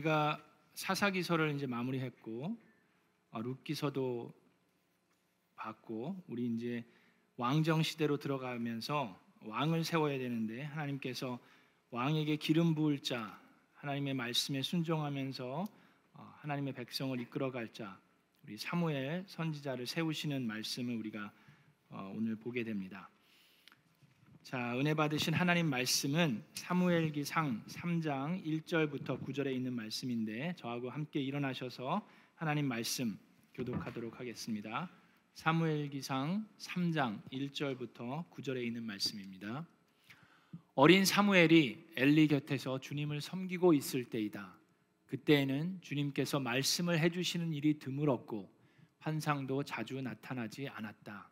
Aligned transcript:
우리가 0.00 0.42
사사기서를 0.74 1.54
이제 1.54 1.66
마무리했고 1.66 2.56
어, 3.30 3.40
룻기서도 3.40 4.32
받고 5.56 6.24
우리 6.26 6.46
이제 6.46 6.84
왕정 7.36 7.82
시대로 7.82 8.16
들어가면서 8.16 9.18
왕을 9.44 9.84
세워야 9.84 10.18
되는데 10.18 10.62
하나님께서 10.62 11.38
왕에게 11.90 12.36
기름 12.36 12.74
부을 12.74 13.00
자 13.00 13.40
하나님의 13.74 14.14
말씀에 14.14 14.62
순종하면서 14.62 15.66
어, 16.14 16.34
하나님의 16.38 16.74
백성을 16.74 17.18
이끌어갈 17.20 17.72
자 17.72 18.00
우리 18.42 18.56
사무엘 18.56 19.24
선지자를 19.26 19.86
세우시는 19.86 20.46
말씀을 20.46 20.96
우리가 20.96 21.32
어, 21.90 22.12
오늘 22.14 22.36
보게 22.36 22.64
됩니다. 22.64 23.10
자, 24.42 24.74
은혜 24.76 24.94
받으신 24.94 25.34
하나님 25.34 25.66
말씀은 25.66 26.42
사무엘기상 26.54 27.62
3장 27.66 28.42
1절부터 28.44 29.22
9절에 29.22 29.54
있는 29.54 29.74
말씀인데 29.74 30.54
저하고 30.56 30.90
함께 30.90 31.20
일어나셔서 31.20 32.04
하나님 32.34 32.66
말씀 32.66 33.18
교독하도록 33.54 34.18
하겠습니다. 34.18 34.90
사무엘기상 35.34 36.48
3장 36.58 37.20
1절부터 37.30 38.28
9절에 38.30 38.64
있는 38.64 38.82
말씀입니다. 38.82 39.66
어린 40.74 41.04
사무엘이 41.04 41.90
엘리 41.96 42.26
곁에서 42.28 42.80
주님을 42.80 43.20
섬기고 43.20 43.74
있을 43.74 44.06
때이다. 44.06 44.56
그때에는 45.06 45.80
주님께서 45.82 46.40
말씀을 46.40 46.98
해 46.98 47.10
주시는 47.10 47.52
일이 47.52 47.78
드물었고 47.78 48.50
환상도 49.00 49.62
자주 49.64 50.00
나타나지 50.00 50.66
않았다. 50.68 51.30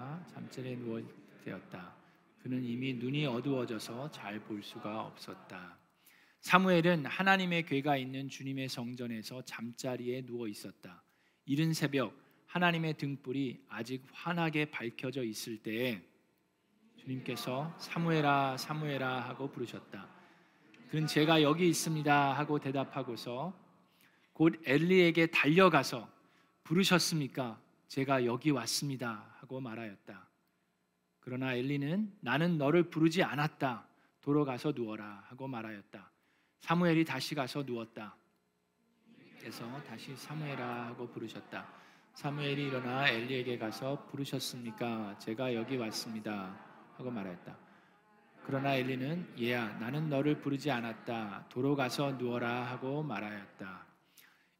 엘리가 0.00 0.24
잠자리에 0.32 0.76
누워 0.76 1.00
되었다. 1.44 1.94
그는 2.42 2.64
이미 2.64 2.94
눈이 2.94 3.26
어두워져서 3.26 4.10
잘 4.10 4.40
볼 4.40 4.62
수가 4.62 5.02
없었다. 5.02 5.78
사무엘은 6.40 7.04
하나님의 7.04 7.66
궤가 7.66 7.98
있는 7.98 8.28
주님의 8.30 8.70
성전에서 8.70 9.42
잠자리에 9.44 10.22
누워 10.22 10.48
있었다. 10.48 11.02
이른 11.44 11.74
새벽 11.74 12.14
하나님의 12.46 12.96
등불이 12.96 13.66
아직 13.68 14.06
환하게 14.12 14.70
밝혀져 14.70 15.22
있을 15.22 15.58
때에 15.58 16.02
주님께서 16.96 17.74
사무엘아 17.78 18.56
사무엘아 18.56 19.20
하고 19.28 19.50
부르셨다. 19.50 20.08
그는 20.90 21.06
제가 21.06 21.42
여기 21.42 21.68
있습니다 21.68 22.32
하고 22.32 22.58
대답하고서 22.58 23.54
곧 24.32 24.60
엘리에게 24.64 25.26
달려가서 25.26 26.10
부르셨습니까? 26.64 27.60
제가 27.90 28.24
여기 28.24 28.52
왔습니다 28.52 29.34
하고 29.40 29.60
말하였다. 29.60 30.28
그러나 31.18 31.54
엘리는 31.54 32.18
나는 32.20 32.56
너를 32.56 32.84
부르지 32.84 33.24
않았다. 33.24 33.84
도로 34.20 34.44
가서 34.44 34.72
누워라 34.72 35.24
하고 35.26 35.48
말하였다. 35.48 36.08
사무엘이 36.60 37.04
다시 37.04 37.34
가서 37.34 37.64
누웠다. 37.64 38.14
그래서 39.40 39.82
다시 39.82 40.14
사무엘아 40.14 40.86
하고 40.86 41.08
부르셨다. 41.08 41.66
사무엘이 42.14 42.68
일어나 42.68 43.08
엘리에게 43.08 43.58
가서 43.58 44.06
부르셨습니까? 44.06 45.18
제가 45.18 45.52
여기 45.56 45.76
왔습니다. 45.76 46.56
하고 46.96 47.10
말했다. 47.10 47.58
그러나 48.46 48.76
엘리는 48.76 49.34
얘야 49.40 49.66
나는 49.80 50.08
너를 50.08 50.40
부르지 50.40 50.70
않았다. 50.70 51.48
도로 51.48 51.74
가서 51.74 52.12
누워라 52.12 52.70
하고 52.70 53.02
말하였다. 53.02 53.84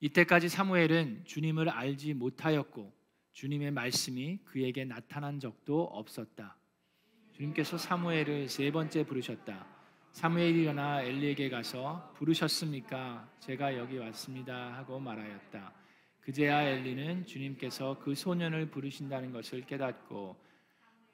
이때까지 0.01 0.49
사무엘은 0.49 1.27
주님을 1.27 1.69
알지 1.69 2.15
못하였고 2.15 3.00
주님의 3.33 3.71
말씀이 3.71 4.39
그에게 4.45 4.85
나타난 4.85 5.39
적도 5.41 5.85
없었다. 5.85 6.57
주님께서 7.33 7.79
사무엘을 7.79 8.49
세 8.49 8.71
번째 8.71 9.05
부르셨다. 9.05 9.67
사무엘이 10.13 10.63
일어나 10.63 11.03
엘리에게 11.03 11.49
가서 11.49 12.13
부르셨습니까? 12.17 13.29
제가 13.39 13.79
여기 13.79 13.97
왔습니다 13.99 14.75
하고 14.75 14.99
말하였다. 14.99 15.73
그제야 16.21 16.63
엘리는 16.63 17.25
주님께서 17.25 17.99
그 18.01 18.15
소년을 18.15 18.71
부르신다는 18.71 19.33
것을 19.33 19.65
깨닫고 19.67 20.37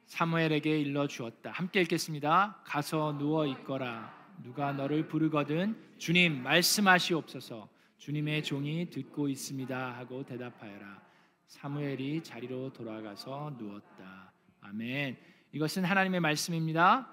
사무엘에게 0.07 0.81
일러 0.81 1.07
주었다. 1.07 1.51
함께 1.53 1.83
읽겠습니다. 1.83 2.63
가서 2.65 3.17
누워 3.19 3.47
있거라. 3.47 4.15
누가 4.43 4.73
너를 4.73 5.07
부르거든 5.09 5.77
주님 5.99 6.43
말씀하시옵소서. 6.43 7.69
주님의 7.99 8.43
종이 8.45 8.91
듣고 8.91 9.29
있습니다 9.29 9.97
하고 9.97 10.25
대답하여라. 10.25 11.06
사무엘이 11.47 12.23
자리로 12.25 12.73
돌아가서 12.73 13.55
누웠다. 13.57 14.33
아멘. 14.61 15.17
이것은 15.53 15.85
하나님의 15.85 16.19
말씀입니다. 16.21 17.09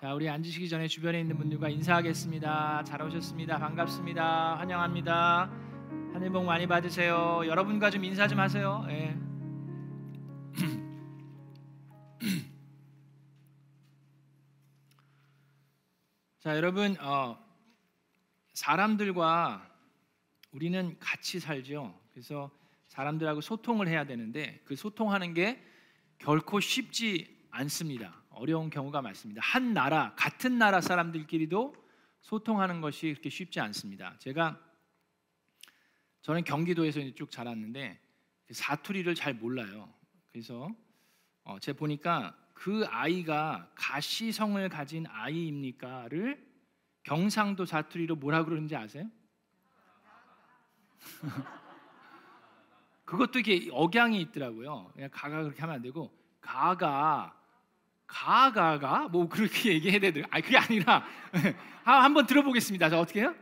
자, 0.00 0.12
우리 0.12 0.28
앉으시기 0.28 0.68
전에 0.68 0.88
주변에 0.88 1.20
있는 1.20 1.38
분들과 1.38 1.68
인사하겠습니다. 1.68 2.82
잘 2.84 3.00
오셨습니다. 3.02 3.58
반갑습니다. 3.58 4.58
환영합니다. 4.58 5.48
하늘 6.12 6.30
복 6.30 6.44
많이 6.44 6.66
받으세요. 6.66 7.42
여러분과 7.46 7.90
좀 7.90 8.02
인사 8.04 8.26
좀 8.26 8.40
하세요. 8.40 8.84
예. 8.88 9.16
자, 16.40 16.56
여러분, 16.56 16.96
어, 17.00 17.38
사람들과 18.52 19.70
우리는 20.50 20.98
같이 20.98 21.38
살죠. 21.38 22.05
그래서 22.16 22.50
사람들하고 22.88 23.42
소통을 23.42 23.88
해야 23.88 24.06
되는데 24.06 24.62
그 24.64 24.74
소통하는 24.74 25.34
게 25.34 25.62
결코 26.16 26.60
쉽지 26.60 27.46
않습니다. 27.50 28.22
어려운 28.30 28.70
경우가 28.70 29.02
많습니다. 29.02 29.42
한 29.42 29.74
나라 29.74 30.14
같은 30.16 30.56
나라 30.56 30.80
사람들끼리도 30.80 31.74
소통하는 32.22 32.80
것이 32.80 33.10
그렇게 33.10 33.28
쉽지 33.28 33.60
않습니다. 33.60 34.16
제가 34.18 34.58
저는 36.22 36.44
경기도에서 36.44 37.00
쭉 37.14 37.30
자랐는데 37.30 38.00
사투리를 38.50 39.14
잘 39.14 39.34
몰라요. 39.34 39.92
그래서 40.32 40.70
어, 41.44 41.58
제가 41.58 41.78
보니까 41.78 42.34
그 42.54 42.86
아이가 42.88 43.70
가시성을 43.74 44.66
가진 44.70 45.06
아이입니까를 45.06 46.42
경상도 47.02 47.66
사투리로 47.66 48.16
뭐라 48.16 48.46
그러는지 48.46 48.74
아세요? 48.74 49.04
그것도 53.06 53.38
이게 53.38 53.70
억양이 53.72 54.20
있더라고요. 54.20 54.90
그냥 54.92 55.08
가가 55.12 55.42
그렇게 55.42 55.60
하면 55.60 55.76
안 55.76 55.82
되고 55.82 56.12
가가 56.40 57.34
가가가 58.06 59.08
뭐 59.08 59.28
그렇게 59.28 59.72
얘기해야 59.74 60.00
되더라고요. 60.00 60.30
아 60.30 60.40
그게 60.40 60.58
아니라 60.58 61.06
한번 61.84 62.26
들어보겠습니다. 62.26 62.90
자 62.90 63.00
어떻게 63.00 63.20
해요? 63.20 63.34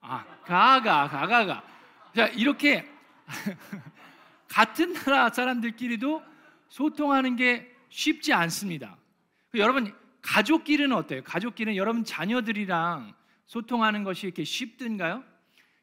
아 0.00 0.24
가가 0.44 1.08
가가가 1.08 1.62
자 2.16 2.26
이렇게 2.28 2.90
같은 4.48 4.94
나라 4.94 5.28
사람들끼리도 5.28 6.22
소통하는 6.70 7.36
게 7.36 7.70
쉽지 7.90 8.32
않습니다. 8.32 8.96
여러분 9.54 9.94
가족끼리는 10.22 10.90
어때요? 10.96 11.22
가족끼리는 11.22 11.76
여러분 11.76 12.04
자녀들이랑 12.04 13.14
소통하는 13.46 14.04
것이 14.04 14.26
이렇게 14.26 14.42
쉽든가요? 14.44 15.22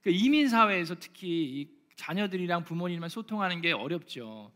이민 0.06 0.50
사회에서 0.50 0.96
특히 1.00 1.77
자녀들이랑 1.98 2.64
부모님만 2.64 3.10
소통하는 3.10 3.62
게 3.62 3.74
어렵죠. 3.74 4.52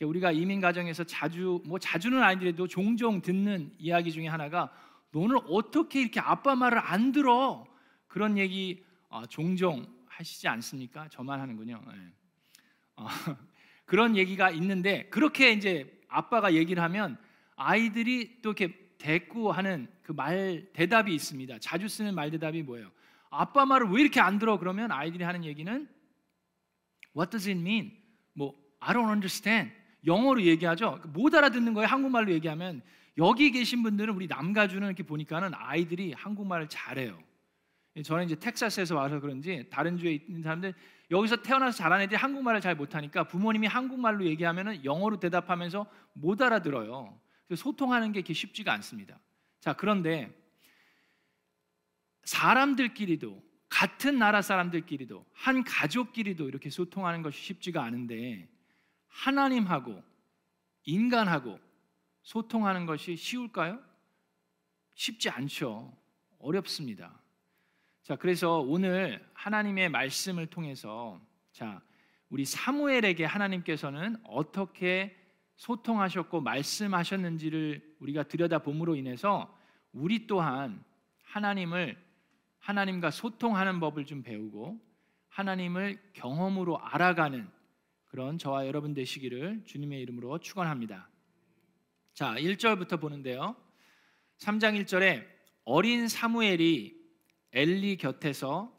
우리가 0.00 0.32
이민 0.32 0.60
가정에서 0.60 1.04
자주 1.04 1.62
뭐 1.64 1.78
자주는 1.78 2.20
아니더라도 2.20 2.66
종종 2.66 3.20
듣는 3.22 3.72
이야기 3.78 4.10
중에 4.10 4.26
하나가 4.26 4.72
너는 5.12 5.36
어떻게 5.48 6.00
이렇게 6.00 6.18
아빠 6.20 6.56
말을 6.56 6.78
안 6.78 7.12
들어? 7.12 7.66
그런 8.08 8.36
얘기 8.36 8.84
어, 9.08 9.26
종종 9.26 9.86
하시지 10.06 10.48
않습니까? 10.48 11.08
저만 11.08 11.40
하는군요. 11.40 11.82
네. 11.86 11.92
어, 12.96 13.06
그런 13.84 14.16
얘기가 14.16 14.50
있는데 14.50 15.08
그렇게 15.08 15.52
이제 15.52 16.00
아빠가 16.08 16.54
얘기를 16.54 16.82
하면 16.82 17.16
아이들이 17.56 18.40
또 18.42 18.50
이렇게 18.50 18.76
대꾸하는 18.98 19.88
그 20.02 20.12
말 20.12 20.66
대답이 20.72 21.14
있습니다. 21.14 21.58
자주 21.60 21.88
쓰는 21.88 22.14
말 22.14 22.30
대답이 22.30 22.62
뭐예요? 22.62 22.90
아빠 23.30 23.64
말을 23.64 23.88
왜 23.88 24.02
이렇게 24.02 24.20
안 24.20 24.38
들어? 24.38 24.58
그러면 24.58 24.90
아이들이 24.92 25.24
하는 25.24 25.44
얘기는 25.44 25.88
What 27.16 27.30
does 27.30 27.48
it 27.48 27.60
mean? 27.60 27.92
뭐 28.32 28.54
I 28.80 28.94
don't 28.94 29.10
understand. 29.10 29.72
영어로 30.06 30.42
얘기하죠. 30.42 31.00
못 31.12 31.34
알아듣는 31.34 31.74
거예요. 31.74 31.86
한국말로 31.86 32.32
얘기하면 32.32 32.82
여기 33.18 33.50
계신 33.50 33.82
분들은 33.82 34.14
우리 34.14 34.26
남가주는 34.26 34.86
이렇게 34.86 35.02
보니까는 35.02 35.52
아이들이 35.54 36.12
한국말을 36.12 36.68
잘해요. 36.68 37.18
저는 38.04 38.24
이제 38.24 38.34
텍사스에서 38.34 38.96
와서 38.96 39.20
그런지 39.20 39.66
다른 39.70 39.98
주에 39.98 40.14
있는 40.14 40.42
사람들 40.42 40.74
여기서 41.10 41.36
태어나서 41.42 41.76
자란 41.76 42.00
애들이 42.00 42.16
한국말을 42.16 42.62
잘 42.62 42.74
못하니까 42.74 43.24
부모님이 43.24 43.66
한국말로 43.66 44.24
얘기하면 44.24 44.82
영어로 44.84 45.20
대답하면서 45.20 45.86
못 46.14 46.40
알아들어요. 46.40 47.20
그래서 47.46 47.62
소통하는 47.62 48.12
게 48.12 48.20
이렇게 48.20 48.32
쉽지가 48.32 48.72
않습니다. 48.72 49.20
자 49.60 49.74
그런데 49.74 50.34
사람들끼리도 52.24 53.42
같은 53.72 54.18
나라 54.18 54.42
사람들끼리도 54.42 55.24
한 55.32 55.64
가족끼리도 55.64 56.46
이렇게 56.46 56.68
소통하는 56.68 57.22
것이 57.22 57.42
쉽지가 57.42 57.82
않은데 57.82 58.46
하나님하고 59.08 60.02
인간하고 60.84 61.58
소통하는 62.20 62.84
것이 62.84 63.16
쉬울까요? 63.16 63.80
쉽지 64.94 65.30
않죠. 65.30 65.90
어렵습니다. 66.38 67.18
자, 68.02 68.14
그래서 68.16 68.58
오늘 68.60 69.26
하나님의 69.32 69.88
말씀을 69.88 70.48
통해서 70.48 71.18
자, 71.50 71.80
우리 72.28 72.44
사무엘에게 72.44 73.24
하나님께서는 73.24 74.16
어떻게 74.24 75.16
소통하셨고 75.56 76.42
말씀하셨는지를 76.42 77.96
우리가 78.00 78.24
들여다봄으로 78.24 78.96
인해서 78.96 79.58
우리 79.92 80.26
또한 80.26 80.84
하나님을 81.22 82.11
하나님과 82.62 83.10
소통하는 83.10 83.80
법을 83.80 84.06
좀 84.06 84.22
배우고 84.22 84.80
하나님을 85.28 85.98
경험으로 86.12 86.78
알아가는 86.78 87.48
그런 88.04 88.38
저와 88.38 88.66
여러분 88.66 88.94
되시기를 88.94 89.64
주님의 89.64 90.00
이름으로 90.02 90.38
축원합니다. 90.38 91.08
자, 92.14 92.34
1절부터 92.34 93.00
보는데요. 93.00 93.56
3장 94.38 94.80
1절에 94.80 95.26
어린 95.64 96.06
사무엘이 96.06 97.00
엘리 97.52 97.96
곁에서 97.96 98.72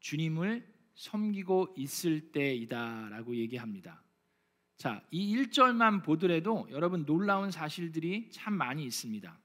주님을 0.00 0.68
섬기고 0.94 1.74
있을 1.78 2.32
때이다라고 2.32 3.36
얘기합니다. 3.36 4.02
자, 4.76 5.02
이 5.10 5.34
1절만 5.36 6.04
보더라도 6.04 6.66
여러분 6.70 7.06
놀라운 7.06 7.50
사실들이 7.50 8.30
참 8.30 8.52
많이 8.52 8.84
있습니다. 8.84 9.38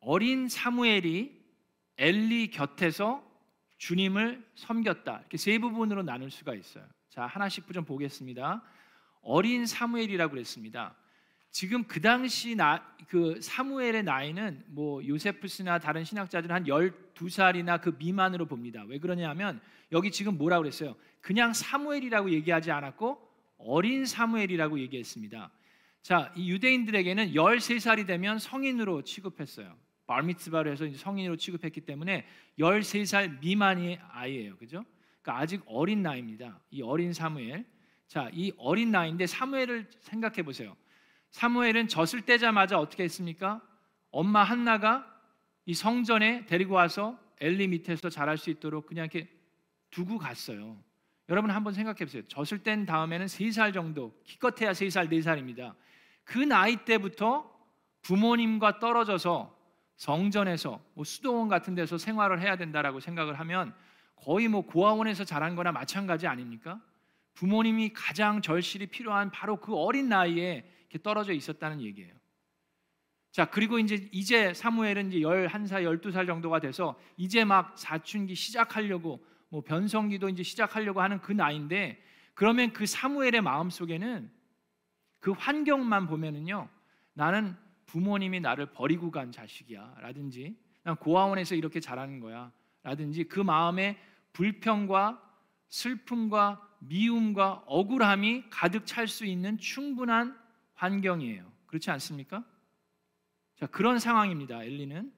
어린 0.00 0.48
사무엘이 0.48 1.39
엘리 2.00 2.50
곁에서 2.50 3.22
주님을 3.76 4.42
섬겼다. 4.54 5.18
이렇게 5.20 5.36
세 5.36 5.58
부분으로 5.58 6.02
나눌 6.02 6.30
수가 6.30 6.54
있어요. 6.54 6.84
자, 7.10 7.26
하나씩 7.26 7.70
좀 7.72 7.84
보겠습니다. 7.84 8.62
어린 9.20 9.66
사무엘이라고 9.66 10.32
그랬습니다. 10.32 10.96
지금 11.50 11.84
그 11.84 12.00
당시 12.00 12.54
나, 12.54 12.82
그 13.06 13.38
사무엘의 13.42 14.04
나이는 14.04 14.64
뭐 14.68 15.06
요세프스나 15.06 15.78
다른 15.78 16.04
신학자들은 16.04 16.54
한 16.54 16.64
12살이나 16.64 17.80
그 17.82 17.94
미만으로 17.98 18.46
봅니다. 18.46 18.82
왜 18.86 18.98
그러냐면 18.98 19.60
여기 19.92 20.10
지금 20.10 20.38
뭐라고 20.38 20.62
그랬어요? 20.62 20.96
그냥 21.20 21.52
사무엘이라고 21.52 22.30
얘기하지 22.30 22.70
않았고 22.70 23.20
어린 23.58 24.06
사무엘이라고 24.06 24.78
얘기했습니다. 24.78 25.50
자, 26.02 26.32
이 26.34 26.50
유대인들에게는 26.50 27.32
13살이 27.34 28.06
되면 28.06 28.38
성인으로 28.38 29.02
취급했어요. 29.02 29.76
바미츠바를 30.10 30.72
해서 30.72 30.90
성인으로 30.92 31.36
취급했기 31.36 31.82
때문에 31.82 32.26
13살 32.58 33.38
미만의 33.38 34.00
아이예요. 34.10 34.56
그죠? 34.56 34.84
그러니까 35.22 35.40
아직 35.40 35.62
어린 35.66 36.02
나이입니다. 36.02 36.58
이 36.70 36.82
어린 36.82 37.12
사무엘. 37.12 37.64
자, 38.08 38.28
이 38.32 38.52
어린 38.58 38.90
나이인데 38.90 39.28
사무엘을 39.28 39.88
생각해 40.00 40.42
보세요. 40.42 40.76
사무엘은 41.30 41.86
젖을 41.86 42.22
떼자마자 42.22 42.76
어떻게 42.80 43.04
했습니까? 43.04 43.62
엄마 44.10 44.42
한나가 44.42 45.06
이 45.64 45.74
성전에 45.74 46.44
데리고 46.46 46.74
와서 46.74 47.16
엘리 47.38 47.68
밑에서 47.68 48.08
자랄 48.10 48.36
수 48.36 48.50
있도록 48.50 48.86
그냥 48.86 49.04
이렇게 49.04 49.30
두고 49.90 50.18
갔어요. 50.18 50.82
여러분 51.28 51.52
한번 51.52 51.72
생각해 51.72 51.98
보세요. 51.98 52.24
젖을 52.26 52.64
뗀 52.64 52.84
다음에는 52.84 53.28
세살 53.28 53.72
정도, 53.72 54.20
기껏해야 54.24 54.74
세 54.74 54.90
살, 54.90 55.08
네 55.08 55.22
살입니다. 55.22 55.76
그 56.24 56.38
나이 56.38 56.84
때부터 56.84 57.48
부모님과 58.02 58.80
떨어져서 58.80 59.59
성전에서 60.00 60.82
뭐 60.94 61.04
수도원 61.04 61.48
같은 61.48 61.74
데서 61.74 61.98
생활을 61.98 62.40
해야 62.40 62.56
된다라고 62.56 63.00
생각을 63.00 63.38
하면 63.38 63.74
거의 64.16 64.48
뭐 64.48 64.62
고아원에서 64.62 65.24
자란 65.24 65.54
거나 65.54 65.72
마찬가지 65.72 66.26
아닙니까? 66.26 66.80
부모님이 67.34 67.92
가장 67.92 68.40
절실히 68.40 68.86
필요한 68.86 69.30
바로 69.30 69.56
그 69.56 69.76
어린 69.76 70.08
나이에 70.08 70.66
이렇게 70.88 71.02
떨어져 71.02 71.34
있었다는 71.34 71.82
얘기예요. 71.82 72.14
자, 73.30 73.44
그리고 73.50 73.78
이제 73.78 74.08
이제 74.10 74.54
사무엘은 74.54 75.12
이제 75.12 75.18
11살, 75.18 76.00
12살 76.00 76.26
정도가 76.26 76.60
돼서 76.60 76.98
이제 77.18 77.44
막 77.44 77.76
사춘기 77.76 78.34
시작하려고 78.34 79.22
뭐 79.50 79.60
변성기도 79.60 80.30
이제 80.30 80.42
시작하려고 80.42 81.02
하는 81.02 81.20
그 81.20 81.32
나이인데 81.32 82.02
그러면 82.32 82.72
그 82.72 82.86
사무엘의 82.86 83.42
마음 83.42 83.68
속에는 83.68 84.30
그 85.18 85.32
환경만 85.32 86.06
보면은요. 86.06 86.70
나는 87.12 87.54
부모님이 87.90 88.38
나를 88.38 88.66
버리고 88.66 89.10
간 89.10 89.32
자식이야. 89.32 89.96
라든지 89.98 90.56
난 90.84 90.94
고아원에서 90.96 91.56
이렇게 91.56 91.80
자라는 91.80 92.20
거야. 92.20 92.52
라든지 92.84 93.24
그 93.24 93.40
마음에 93.40 93.98
불평과 94.32 95.20
슬픔과 95.68 96.68
미움과 96.78 97.64
억울함이 97.66 98.44
가득 98.48 98.86
찰 98.86 99.08
수 99.08 99.26
있는 99.26 99.58
충분한 99.58 100.38
환경이에요. 100.74 101.50
그렇지 101.66 101.90
않습니까? 101.90 102.44
자, 103.56 103.66
그런 103.66 103.98
상황입니다. 103.98 104.62
엘리는. 104.62 105.12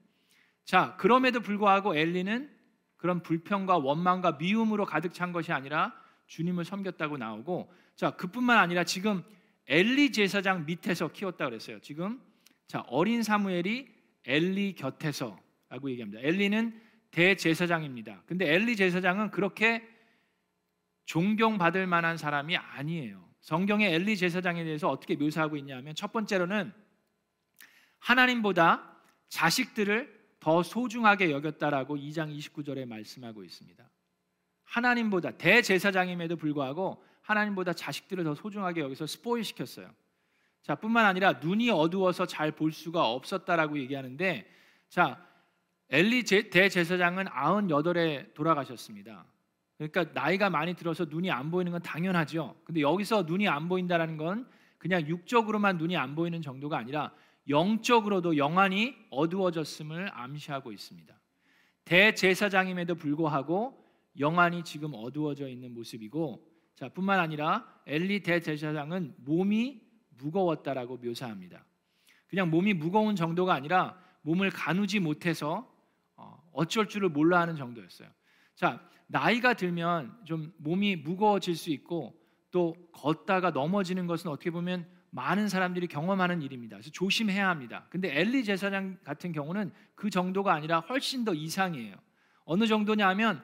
자, 0.65 0.95
그럼에도 0.97 1.41
불구하고 1.41 1.95
엘리는 1.95 2.51
그런 2.97 3.21
불평과 3.21 3.77
원망과 3.77 4.33
미움으로 4.33 4.85
가득 4.85 5.13
찬 5.13 5.31
것이 5.31 5.51
아니라 5.51 5.93
주님을 6.25 6.65
섬겼다고 6.65 7.17
나오고 7.17 7.71
자, 7.95 8.11
그뿐만 8.11 8.57
아니라 8.57 8.83
지금 8.83 9.23
엘리 9.67 10.11
제사장 10.11 10.65
밑에서 10.65 11.11
키웠다 11.11 11.45
그랬어요. 11.45 11.79
지금 11.79 12.19
자, 12.73 12.83
어린 12.87 13.21
사무엘이 13.21 13.87
엘리 14.25 14.73
곁에서라고 14.73 15.91
얘기합니다. 15.91 16.19
엘리는 16.23 16.81
대제사장입니다. 17.11 18.23
근데 18.25 18.51
엘리 18.51 18.75
제사장은 18.75 19.29
그렇게 19.29 19.87
존경받을 21.05 21.85
만한 21.85 22.17
사람이 22.17 22.57
아니에요. 22.57 23.29
성경의 23.41 23.93
엘리 23.93 24.17
제사장에 24.17 24.63
대해서 24.63 24.89
어떻게 24.89 25.15
묘사하고 25.15 25.55
있냐면 25.57 25.93
첫 25.93 26.11
번째로는 26.11 26.73
하나님보다 27.99 28.97
자식들을 29.29 30.37
더 30.39 30.63
소중하게 30.63 31.29
여겼다라고 31.29 31.95
2장 31.95 32.35
29절에 32.35 32.87
말씀하고 32.87 33.43
있습니다. 33.43 33.87
하나님보다 34.63 35.37
대제사장임에도 35.37 36.37
불구하고 36.37 37.03
하나님보다 37.21 37.73
자식들을 37.73 38.23
더 38.23 38.33
소중하게 38.33 38.81
여기서 38.81 39.05
스포일 39.05 39.43
시켰어요. 39.43 39.93
자, 40.63 40.75
뿐만 40.75 41.05
아니라 41.05 41.33
눈이 41.33 41.69
어두워서 41.69 42.25
잘 42.25 42.53
볼 42.53 42.71
수가 42.71 43.09
없었다라고 43.09 43.77
얘기하는데 43.79 44.47
자, 44.87 45.23
엘리 45.89 46.23
대제사장은 46.23 47.25
98에 47.25 48.33
돌아가셨습니다. 48.33 49.25
그러니까 49.77 50.05
나이가 50.13 50.49
많이 50.49 50.73
들어서 50.73 51.05
눈이 51.05 51.29
안 51.29 51.51
보이는 51.51 51.71
건 51.71 51.81
당연하죠. 51.81 52.55
근데 52.63 52.79
여기서 52.81 53.23
눈이 53.23 53.47
안 53.47 53.67
보인다라는 53.67 54.15
건 54.17 54.47
그냥 54.77 55.05
육적으로만 55.05 55.77
눈이 55.77 55.97
안 55.97 56.15
보이는 56.15 56.41
정도가 56.41 56.77
아니라 56.77 57.13
영적으로도 57.49 58.37
영안이 58.37 58.95
어두워졌음을 59.09 60.11
암시하고 60.13 60.71
있습니다. 60.71 61.13
대제사장임에도 61.83 62.95
불구하고 62.95 63.83
영안이 64.17 64.63
지금 64.63 64.91
어두워져 64.93 65.49
있는 65.49 65.73
모습이고 65.73 66.47
자, 66.75 66.87
뿐만 66.87 67.19
아니라 67.19 67.67
엘리 67.85 68.23
대제사장은 68.23 69.15
몸이 69.17 69.82
무거웠다라고 70.17 70.97
묘사합니다. 70.97 71.65
그냥 72.27 72.49
몸이 72.49 72.73
무거운 72.73 73.15
정도가 73.15 73.53
아니라 73.53 73.97
몸을 74.21 74.49
가누지 74.49 74.99
못해서 74.99 75.69
어, 76.15 76.41
어쩔 76.51 76.87
줄을 76.87 77.09
몰라 77.09 77.39
하는 77.41 77.55
정도였어요. 77.55 78.09
자, 78.55 78.81
나이가 79.07 79.53
들면 79.53 80.17
좀 80.25 80.53
몸이 80.57 80.95
무거워질 80.97 81.55
수 81.55 81.69
있고 81.71 82.19
또 82.51 82.75
걷다가 82.91 83.51
넘어지는 83.51 84.07
것은 84.07 84.29
어떻게 84.29 84.51
보면 84.51 84.87
많은 85.11 85.47
사람들이 85.47 85.87
경험하는 85.87 86.41
일입니다. 86.41 86.75
그래서 86.77 86.89
조심해야 86.91 87.47
합니다. 87.47 87.85
근데 87.89 88.19
엘리 88.19 88.43
제사장 88.43 88.97
같은 89.03 89.31
경우는 89.31 89.71
그 89.93 90.09
정도가 90.09 90.53
아니라 90.53 90.79
훨씬 90.79 91.23
더 91.23 91.33
이상이에요. 91.33 91.95
어느 92.45 92.65
정도냐면 92.65 93.43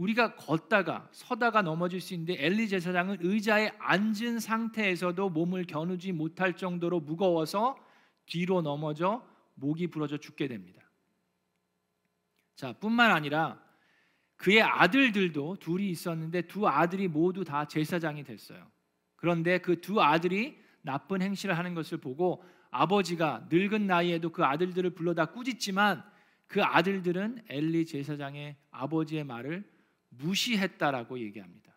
우리가 0.00 0.34
걷다가 0.34 1.08
서다가 1.12 1.60
넘어질 1.60 2.00
수 2.00 2.14
있는데 2.14 2.34
엘리 2.38 2.68
제사장은 2.68 3.18
의자에 3.20 3.70
앉은 3.78 4.40
상태에서도 4.40 5.28
몸을 5.28 5.64
겨누지 5.64 6.12
못할 6.12 6.56
정도로 6.56 7.00
무거워서 7.00 7.76
뒤로 8.24 8.62
넘어져 8.62 9.22
목이 9.54 9.88
부러져 9.88 10.16
죽게 10.16 10.48
됩니다. 10.48 10.80
자, 12.56 12.72
뿐만 12.72 13.10
아니라 13.10 13.62
그의 14.36 14.62
아들들도 14.62 15.56
둘이 15.56 15.90
있었는데 15.90 16.42
두 16.42 16.66
아들이 16.66 17.06
모두 17.06 17.44
다 17.44 17.66
제사장이 17.66 18.24
됐어요. 18.24 18.70
그런데 19.16 19.58
그 19.58 19.82
두 19.82 20.00
아들이 20.00 20.58
나쁜 20.80 21.20
행실을 21.20 21.58
하는 21.58 21.74
것을 21.74 21.98
보고 21.98 22.42
아버지가 22.70 23.48
늙은 23.50 23.86
나이에도 23.86 24.30
그 24.30 24.44
아들들을 24.44 24.94
불러다 24.94 25.26
꾸짖지만 25.26 26.02
그 26.46 26.62
아들들은 26.62 27.44
엘리 27.50 27.84
제사장의 27.84 28.56
아버지의 28.70 29.24
말을 29.24 29.79
무시했다라고 30.10 31.18
얘기합니다. 31.20 31.76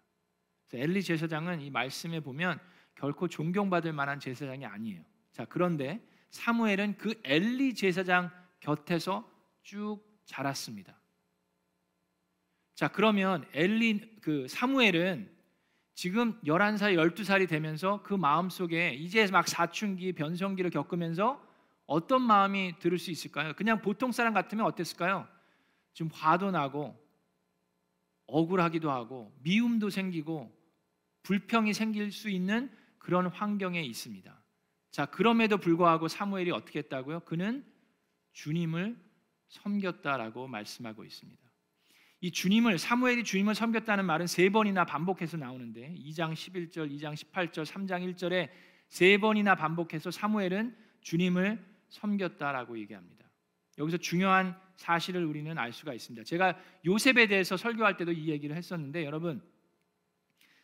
엘리 0.73 1.03
제사장은 1.03 1.61
이 1.61 1.69
말씀에 1.69 2.19
보면 2.19 2.59
결코 2.95 3.27
존경받을 3.27 3.93
만한 3.93 4.19
제사장이 4.19 4.65
아니에요. 4.65 5.03
자, 5.31 5.45
그런데 5.45 6.05
사무엘은 6.31 6.97
그 6.97 7.19
엘리 7.23 7.75
제사장 7.75 8.31
곁에서 8.59 9.29
쭉 9.61 10.01
자랐습니다. 10.25 10.99
자, 12.75 12.87
그러면 12.87 13.45
엘리 13.53 14.17
그 14.21 14.47
사무엘은 14.47 15.31
지금 15.93 16.39
11살, 16.41 16.95
12살이 16.95 17.47
되면서 17.47 18.01
그 18.01 18.15
마음속에 18.15 18.95
이제 18.95 19.27
막 19.31 19.47
사춘기, 19.47 20.11
변성기를 20.13 20.71
겪으면서 20.71 21.45
어떤 21.85 22.23
마음이 22.23 22.79
들을 22.79 22.97
수 22.97 23.11
있을까요? 23.11 23.53
그냥 23.53 23.81
보통 23.81 24.11
사람 24.11 24.33
같으면 24.33 24.65
어땠을까요? 24.65 25.27
좀 25.93 26.09
화도 26.11 26.49
나고 26.49 26.99
억울하기도 28.27 28.91
하고 28.91 29.33
미움도 29.43 29.89
생기고 29.89 30.51
불평이 31.23 31.73
생길 31.73 32.11
수 32.11 32.29
있는 32.29 32.71
그런 32.97 33.27
환경에 33.27 33.81
있습니다. 33.81 34.43
자, 34.91 35.05
그럼에도 35.05 35.57
불구하고 35.57 36.07
사무엘이 36.07 36.51
어떻게 36.51 36.79
했다고요? 36.79 37.21
그는 37.21 37.65
주님을 38.33 38.97
섬겼다라고 39.47 40.47
말씀하고 40.47 41.03
있습니다. 41.03 41.41
이 42.21 42.31
주님을 42.31 42.77
사무엘이 42.77 43.23
주님을 43.23 43.53
섬겼다는 43.53 44.05
말은 44.05 44.27
세 44.27 44.49
번이나 44.49 44.85
반복해서 44.85 45.35
나오는데 45.35 45.93
2장 45.95 46.33
11절, 46.33 46.89
2장 46.91 47.13
18절, 47.13 47.65
3장 47.65 48.15
1절에 48.15 48.49
세 48.87 49.17
번이나 49.17 49.55
반복해서 49.55 50.09
사무엘은 50.09 50.75
주님을 51.01 51.63
섬겼다라고 51.89 52.79
얘기합니다. 52.79 53.22
여기서 53.77 53.97
중요한 53.97 54.59
사실을 54.75 55.25
우리는 55.25 55.57
알 55.57 55.73
수가 55.73 55.93
있습니다. 55.93 56.23
제가 56.23 56.57
요셉에 56.85 57.27
대해서 57.27 57.57
설교할 57.57 57.97
때도 57.97 58.11
이 58.11 58.29
얘기를 58.29 58.55
했었는데 58.55 59.05
여러분 59.05 59.41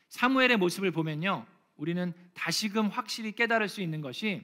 사무엘의 0.09 0.57
모습을 0.57 0.91
보면요. 0.91 1.45
우리는 1.75 2.13
다시금 2.33 2.87
확실히 2.87 3.31
깨달을 3.31 3.69
수 3.69 3.81
있는 3.81 4.01
것이 4.01 4.43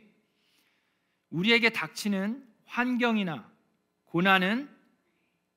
우리에게 1.30 1.70
닥치는 1.70 2.48
환경이나 2.66 3.52
고난은 4.06 4.70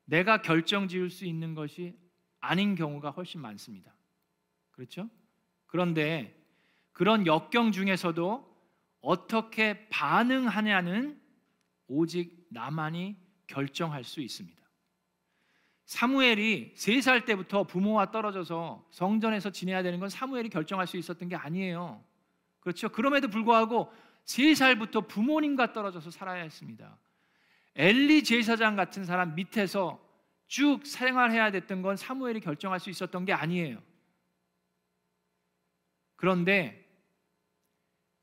내가 0.04 0.42
결정 0.42 0.88
지을 0.88 1.10
수 1.10 1.24
있는 1.24 1.54
것이 1.54 1.96
아닌 2.40 2.74
경우가 2.74 3.10
훨씬 3.10 3.40
많습니다. 3.40 3.94
그렇죠? 4.70 5.08
그런데 5.66 6.34
그런 6.92 7.26
역경 7.26 7.72
중에서도 7.72 8.48
어떻게 9.00 9.88
반응하냐는 9.88 11.20
오직 11.88 12.46
나만이 12.50 13.16
결정할 13.46 14.04
수 14.04 14.20
있습니다. 14.20 14.58
사무엘이 15.86 16.74
세살 16.76 17.24
때부터 17.24 17.64
부모와 17.64 18.10
떨어져서 18.10 18.86
성전에서 18.90 19.50
지내야 19.50 19.82
되는 19.82 19.98
건 19.98 20.10
사무엘이 20.10 20.50
결정할 20.50 20.86
수 20.86 20.98
있었던 20.98 21.28
게 21.30 21.34
아니에요. 21.34 22.04
그렇죠? 22.60 22.90
그럼에도 22.90 23.28
불구하고 23.28 23.90
세 24.24 24.54
살부터 24.54 25.02
부모님과 25.02 25.72
떨어져서 25.72 26.10
살아야 26.10 26.42
했습니다. 26.42 26.98
엘리 27.74 28.22
제사장 28.24 28.76
같은 28.76 29.04
사람 29.04 29.34
밑에서 29.34 30.06
쭉 30.46 30.84
생활해야 30.84 31.50
됐던 31.50 31.80
건 31.80 31.96
사무엘이 31.96 32.40
결정할 32.40 32.80
수 32.80 32.90
있었던 32.90 33.24
게 33.24 33.32
아니에요. 33.32 33.82
그런데 36.16 36.86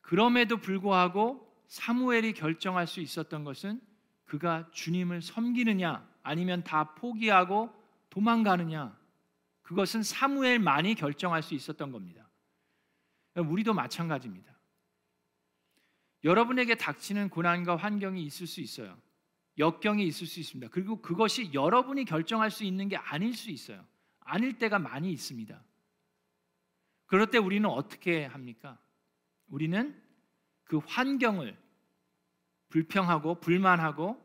그럼에도 0.02 0.58
불구하고 0.58 1.45
사무엘이 1.68 2.34
결정할 2.34 2.88
수 2.88 3.00
있었던 3.02 3.44
것은 3.44 3.82
그가 4.26 4.70
주님을 4.72 5.22
섬기느냐 5.22 6.08
아니면 6.24 6.64
다 6.64 6.96
포기하고 6.96 7.74
도망가느냐 8.10 8.98
그것은 9.62 10.04
사무엘만이 10.04 10.96
결정할 10.96 11.42
수 11.42 11.56
있었던 11.56 11.92
겁니다. 11.92 12.30
우리도 13.36 13.74
마찬가지입니다. 13.74 14.54
여러분에게 16.24 16.76
닥치는 16.76 17.30
고난과 17.30 17.76
환경이 17.76 18.24
있을 18.24 18.48
수 18.48 18.62
있어요. 18.62 18.98
역경이 19.58 20.06
있을 20.06 20.28
수 20.28 20.40
있습니다. 20.40 20.72
그리고 20.72 21.02
그것이 21.02 21.54
여러분이 21.54 22.06
결정할 22.06 22.52
수 22.52 22.64
있는 22.64 22.90
게 22.90 22.98
아닐 22.98 23.34
수 23.34 23.52
있어요. 23.52 23.86
아닐 24.20 24.58
때가 24.58 24.80
많이 24.80 25.12
있습니다. 25.12 25.64
그럴 27.06 27.30
때 27.30 27.38
우리는 27.38 27.68
어떻게 27.70 28.26
합니까? 28.26 28.80
우리는 29.48 30.02
그 30.66 30.78
환경을 30.86 31.56
불평하고 32.70 33.40
불만하고 33.40 34.22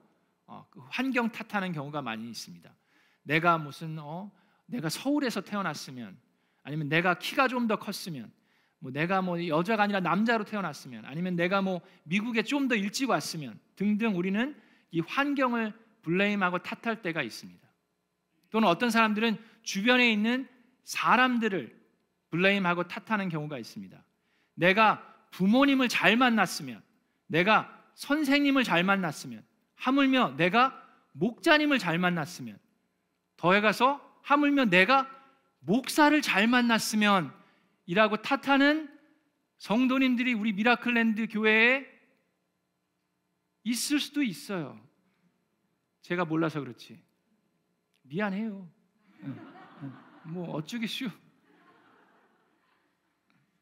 어, 0.46 0.66
그 0.70 0.80
환경 0.90 1.30
탓하는 1.30 1.72
경우가 1.72 2.02
많이 2.02 2.28
있습니다. 2.28 2.74
내가 3.22 3.58
무슨 3.58 3.98
어, 3.98 4.32
내가 4.66 4.88
서울에서 4.88 5.42
태어났으면 5.42 6.18
아니면 6.62 6.88
내가 6.88 7.18
키가 7.18 7.48
좀 7.48 7.68
더 7.68 7.76
컸으면 7.76 8.32
뭐 8.78 8.90
내가 8.90 9.22
뭐 9.22 9.46
여자가 9.46 9.82
아니라 9.84 10.00
남자로 10.00 10.44
태어났으면 10.44 11.04
아니면 11.04 11.36
내가 11.36 11.62
뭐 11.62 11.80
미국에 12.04 12.42
좀 12.42 12.66
더 12.68 12.74
일찍 12.74 13.10
왔으면 13.10 13.58
등등 13.76 14.16
우리는 14.16 14.56
이 14.90 15.00
환경을 15.00 15.72
블레임하고 16.02 16.58
탓할 16.58 17.02
때가 17.02 17.22
있습니다. 17.22 17.68
또는 18.50 18.68
어떤 18.68 18.90
사람들은 18.90 19.36
주변에 19.62 20.10
있는 20.10 20.48
사람들을 20.84 21.78
블레임하고 22.30 22.88
탓하는 22.88 23.28
경우가 23.28 23.58
있습니다. 23.58 24.02
내가 24.54 25.09
부모님을 25.30 25.88
잘 25.88 26.16
만났으면, 26.16 26.82
내가 27.26 27.84
선생님을 27.94 28.64
잘 28.64 28.84
만났으면, 28.84 29.44
하물며 29.76 30.36
내가 30.36 30.76
목자님을 31.12 31.78
잘 31.78 31.98
만났으면, 31.98 32.58
더해가서 33.36 34.20
하물며 34.22 34.66
내가 34.66 35.08
목사를 35.60 36.20
잘 36.22 36.46
만났으면 36.46 37.34
이라고 37.86 38.22
탓하는 38.22 38.88
성도님들이 39.58 40.34
우리 40.34 40.52
미라클랜드 40.52 41.28
교회에 41.28 41.86
있을 43.64 44.00
수도 44.00 44.22
있어요. 44.22 44.80
제가 46.02 46.24
몰라서 46.24 46.60
그렇지. 46.60 47.02
미안해요. 48.02 48.70
뭐 50.24 50.50
어쩌겠슈. 50.54 51.10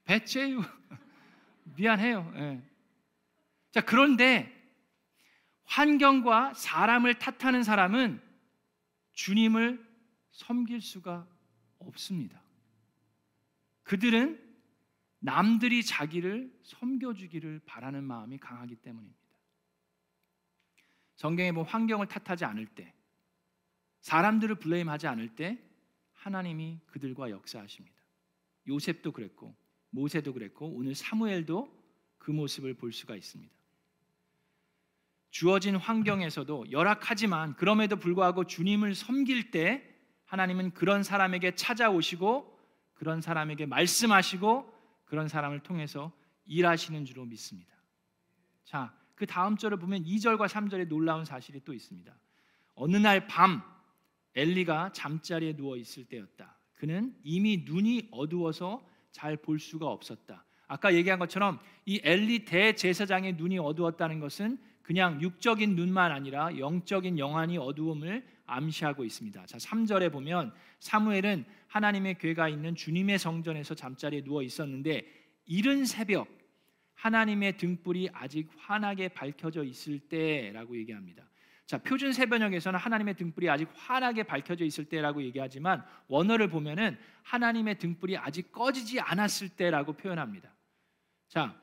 배째요. 0.04 0.60
미안해요. 1.76 2.32
예. 2.36 2.62
자, 3.70 3.80
그런데 3.80 4.54
환경과 5.64 6.54
사람을 6.54 7.18
탓하는 7.18 7.62
사람은 7.62 8.22
주님을 9.12 9.86
섬길 10.30 10.80
수가 10.80 11.26
없습니다. 11.78 12.40
그들은 13.82 14.44
남들이 15.20 15.82
자기를 15.82 16.56
섬겨주기를 16.62 17.60
바라는 17.66 18.04
마음이 18.04 18.38
강하기 18.38 18.76
때문입니다. 18.76 19.18
성경에 21.16 21.50
뭐 21.50 21.64
환경을 21.64 22.06
탓하지 22.06 22.44
않을 22.44 22.66
때, 22.66 22.94
사람들을 24.00 24.54
블레임하지 24.56 25.08
않을 25.08 25.34
때 25.34 25.58
하나님이 26.12 26.80
그들과 26.86 27.30
역사하십니다. 27.30 27.96
요셉도 28.68 29.12
그랬고 29.12 29.56
모세도 29.90 30.32
그랬고 30.32 30.66
오늘 30.68 30.94
사무엘도 30.94 31.76
그 32.18 32.30
모습을 32.30 32.74
볼 32.74 32.92
수가 32.92 33.16
있습니다. 33.16 33.52
주어진 35.30 35.76
환경에서도 35.76 36.70
열악하지만 36.70 37.54
그럼에도 37.56 37.96
불구하고 37.96 38.44
주님을 38.44 38.94
섬길 38.94 39.50
때 39.50 39.84
하나님은 40.24 40.72
그런 40.72 41.02
사람에게 41.02 41.54
찾아오시고 41.54 42.58
그런 42.94 43.20
사람에게 43.20 43.66
말씀하시고 43.66 44.74
그런 45.04 45.28
사람을 45.28 45.60
통해서 45.60 46.12
일하시는 46.46 47.04
줄로 47.04 47.24
믿습니다. 47.24 47.72
자, 48.64 48.94
그 49.14 49.26
다음 49.26 49.56
절을 49.56 49.78
보면 49.78 50.04
2절과 50.04 50.48
3절에 50.48 50.88
놀라운 50.88 51.24
사실이 51.24 51.60
또 51.64 51.72
있습니다. 51.72 52.14
어느 52.74 52.96
날 52.96 53.26
밤 53.26 53.62
엘리가 54.34 54.92
잠자리에 54.92 55.56
누워 55.56 55.76
있을 55.76 56.04
때였다. 56.04 56.56
그는 56.74 57.16
이미 57.24 57.64
눈이 57.66 58.08
어두워서 58.12 58.86
잘 59.12 59.36
볼 59.36 59.58
수가 59.58 59.86
없었다. 59.86 60.44
아까 60.66 60.94
얘기한 60.94 61.18
것처럼 61.18 61.58
이 61.86 62.00
엘리 62.04 62.44
대제사장의 62.44 63.34
눈이 63.34 63.58
어두웠다는 63.58 64.20
것은 64.20 64.58
그냥 64.82 65.20
육적인 65.20 65.74
눈만 65.76 66.12
아니라 66.12 66.56
영적인 66.58 67.18
영안이 67.18 67.58
어두움을 67.58 68.26
암시하고 68.46 69.04
있습니다. 69.04 69.46
자, 69.46 69.58
3절에 69.58 70.10
보면 70.10 70.52
사무엘은 70.80 71.44
하나님의 71.68 72.18
궤가 72.18 72.48
있는 72.48 72.74
주님의 72.74 73.18
성전에서 73.18 73.74
잠자리에 73.74 74.22
누워 74.22 74.42
있었는데 74.42 75.06
이른 75.44 75.84
새벽 75.84 76.28
하나님의 76.94 77.58
등불이 77.58 78.10
아직 78.12 78.48
환하게 78.56 79.08
밝혀져 79.08 79.62
있을 79.64 79.98
때라고 79.98 80.76
얘기합니다. 80.78 81.28
자, 81.68 81.76
표준 81.76 82.14
세번역에서는 82.14 82.80
하나님의 82.80 83.14
등불이 83.16 83.50
아직 83.50 83.68
환하게 83.74 84.22
밝혀져 84.22 84.64
있을 84.64 84.86
때라고 84.86 85.22
얘기하지만 85.22 85.84
원어를 86.06 86.48
보면은 86.48 86.98
하나님의 87.24 87.78
등불이 87.78 88.16
아직 88.16 88.50
꺼지지 88.52 89.00
않았을 89.00 89.50
때라고 89.50 89.92
표현합니다. 89.92 90.50
자, 91.28 91.54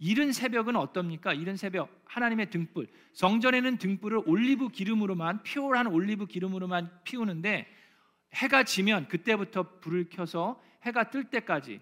이른 0.00 0.32
새벽은 0.32 0.74
어떻습니까? 0.74 1.32
이른 1.32 1.56
새벽 1.56 2.02
하나님의 2.06 2.50
등불. 2.50 2.88
성전에는 3.12 3.78
등불을 3.78 4.22
올리브 4.26 4.70
기름으로만 4.70 5.44
피오한 5.44 5.86
올리브 5.86 6.26
기름으로만 6.26 6.90
피우는데 7.04 7.68
해가 8.34 8.64
지면 8.64 9.06
그때부터 9.06 9.78
불을 9.78 10.08
켜서 10.10 10.60
해가 10.82 11.10
뜰 11.10 11.30
때까지 11.30 11.80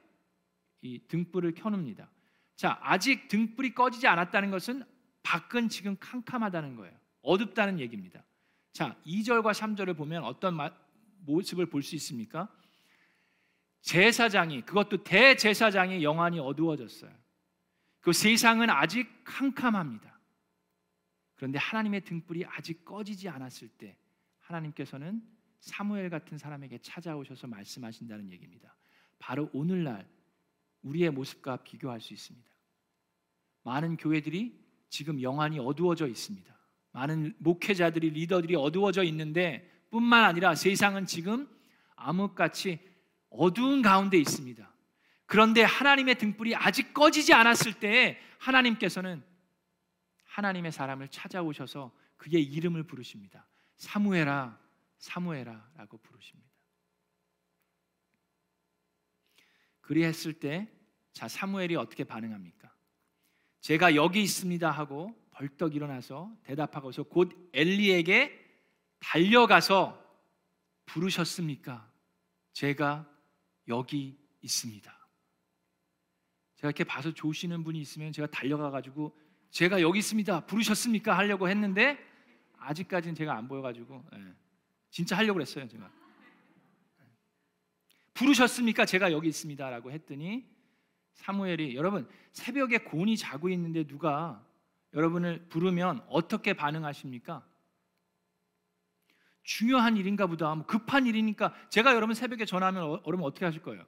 이 0.82 1.00
등불을 1.08 1.54
켜놉니다. 1.54 2.10
자, 2.54 2.78
아직 2.82 3.28
등불이 3.28 3.72
꺼지지 3.72 4.06
않았다는 4.08 4.50
것은 4.50 4.84
밖은 5.22 5.70
지금 5.70 5.96
캄캄하다는 5.98 6.76
거예요. 6.76 7.01
어둡다는 7.22 7.78
얘기입니다. 7.80 8.24
자, 8.72 8.96
2절과 9.04 9.52
3절을 9.52 9.96
보면 9.96 10.24
어떤 10.24 10.56
모습을 11.20 11.66
볼 11.66 11.82
수 11.82 11.94
있습니까? 11.96 12.48
제사장이 13.82 14.62
그것도 14.62 15.02
대제사장의 15.02 16.02
영안이 16.02 16.38
어두워졌어요. 16.38 17.12
그 18.00 18.12
세상은 18.12 18.70
아직 18.70 19.08
캄캄합니다. 19.24 20.20
그런데 21.34 21.58
하나님의 21.58 22.02
등불이 22.02 22.44
아직 22.46 22.84
꺼지지 22.84 23.28
않았을 23.28 23.68
때 23.68 23.96
하나님께서는 24.40 25.22
사무엘 25.58 26.10
같은 26.10 26.38
사람에게 26.38 26.78
찾아오셔서 26.78 27.46
말씀하신다는 27.48 28.30
얘기입니다. 28.30 28.74
바로 29.18 29.48
오늘날 29.52 30.08
우리의 30.82 31.10
모습과 31.10 31.58
비교할 31.58 32.00
수 32.00 32.12
있습니다. 32.12 32.48
많은 33.64 33.96
교회들이 33.96 34.60
지금 34.88 35.20
영안이 35.20 35.58
어두워져 35.58 36.08
있습니다. 36.08 36.52
많은 36.92 37.34
목회자들이 37.38 38.10
리더들이 38.10 38.54
어두워져 38.54 39.02
있는데 39.04 39.68
뿐만 39.90 40.24
아니라 40.24 40.54
세상은 40.54 41.06
지금 41.06 41.48
암흑같이 41.96 42.78
어두운 43.30 43.82
가운데 43.82 44.18
있습니다. 44.18 44.70
그런데 45.26 45.62
하나님의 45.62 46.18
등불이 46.18 46.54
아직 46.54 46.92
꺼지지 46.92 47.32
않았을 47.32 47.74
때 47.74 48.18
하나님께서는 48.38 49.22
하나님의 50.24 50.72
사람을 50.72 51.08
찾아오셔서 51.08 51.92
그의 52.16 52.42
이름을 52.42 52.84
부르십니다. 52.84 53.46
사무엘아, 53.76 54.58
사무엘아라고 54.98 55.98
부르십니다. 55.98 56.50
그리했을 59.80 60.34
때, 60.34 60.70
자 61.12 61.28
사무엘이 61.28 61.76
어떻게 61.76 62.04
반응합니까? 62.04 62.72
제가 63.60 63.94
여기 63.94 64.22
있습니다 64.22 64.70
하고 64.70 65.14
벌떡 65.42 65.74
일어나서 65.74 66.32
대답하고서 66.44 67.02
곧 67.04 67.50
엘리에게 67.52 68.38
달려가서 69.00 70.00
부르셨습니까? 70.86 71.90
제가 72.52 73.10
여기 73.66 74.16
있습니다. 74.40 74.90
제가 76.56 76.68
이렇게 76.68 76.84
봐서 76.84 77.12
좋으시는 77.12 77.64
분이 77.64 77.80
있으면 77.80 78.12
제가 78.12 78.28
달려가 78.28 78.70
가지고 78.70 79.18
제가 79.50 79.80
여기 79.80 79.98
있습니다. 79.98 80.46
부르셨습니까? 80.46 81.18
하려고 81.18 81.48
했는데 81.48 81.98
아직까지는 82.58 83.16
제가 83.16 83.36
안 83.36 83.48
보여 83.48 83.62
가지고 83.62 84.04
예. 84.14 84.34
진짜 84.90 85.16
하려고 85.16 85.34
그랬어요, 85.38 85.66
제가. 85.66 85.90
부르셨습니까? 88.14 88.84
제가 88.84 89.10
여기 89.10 89.28
있습니다라고 89.28 89.90
했더니 89.90 90.46
사무엘이 91.14 91.74
여러분 91.74 92.08
새벽에 92.30 92.78
곤이 92.78 93.16
자고 93.16 93.48
있는데 93.48 93.84
누가 93.84 94.46
여러분을 94.94 95.46
부르면 95.48 96.04
어떻게 96.08 96.52
반응하십니까? 96.52 97.44
중요한 99.42 99.96
일인가 99.96 100.26
보다. 100.26 100.54
뭐 100.54 100.66
급한 100.66 101.06
일이니까 101.06 101.54
제가 101.68 101.94
여러분 101.94 102.14
새벽에 102.14 102.44
전화하면 102.44 102.82
어, 102.84 103.02
여러분 103.06 103.26
어떻게 103.26 103.44
하실 103.44 103.62
거예요? 103.62 103.84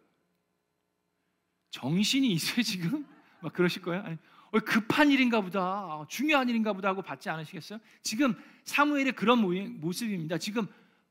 정신이 1.70 2.30
있어요 2.32 2.62
지금? 2.62 3.06
막 3.40 3.52
그러실 3.52 3.82
거예요? 3.82 4.02
아니, 4.02 4.16
어, 4.50 4.60
급한 4.60 5.10
일인가 5.10 5.40
보다. 5.40 5.60
아, 5.60 6.06
중요한 6.08 6.48
일인가 6.48 6.72
보다 6.72 6.88
하고 6.88 7.02
받지 7.02 7.28
않으시겠어요? 7.28 7.78
지금 8.02 8.34
사무엘의 8.64 9.12
그런 9.12 9.40
모습입니다. 9.80 10.38
지금 10.38 10.66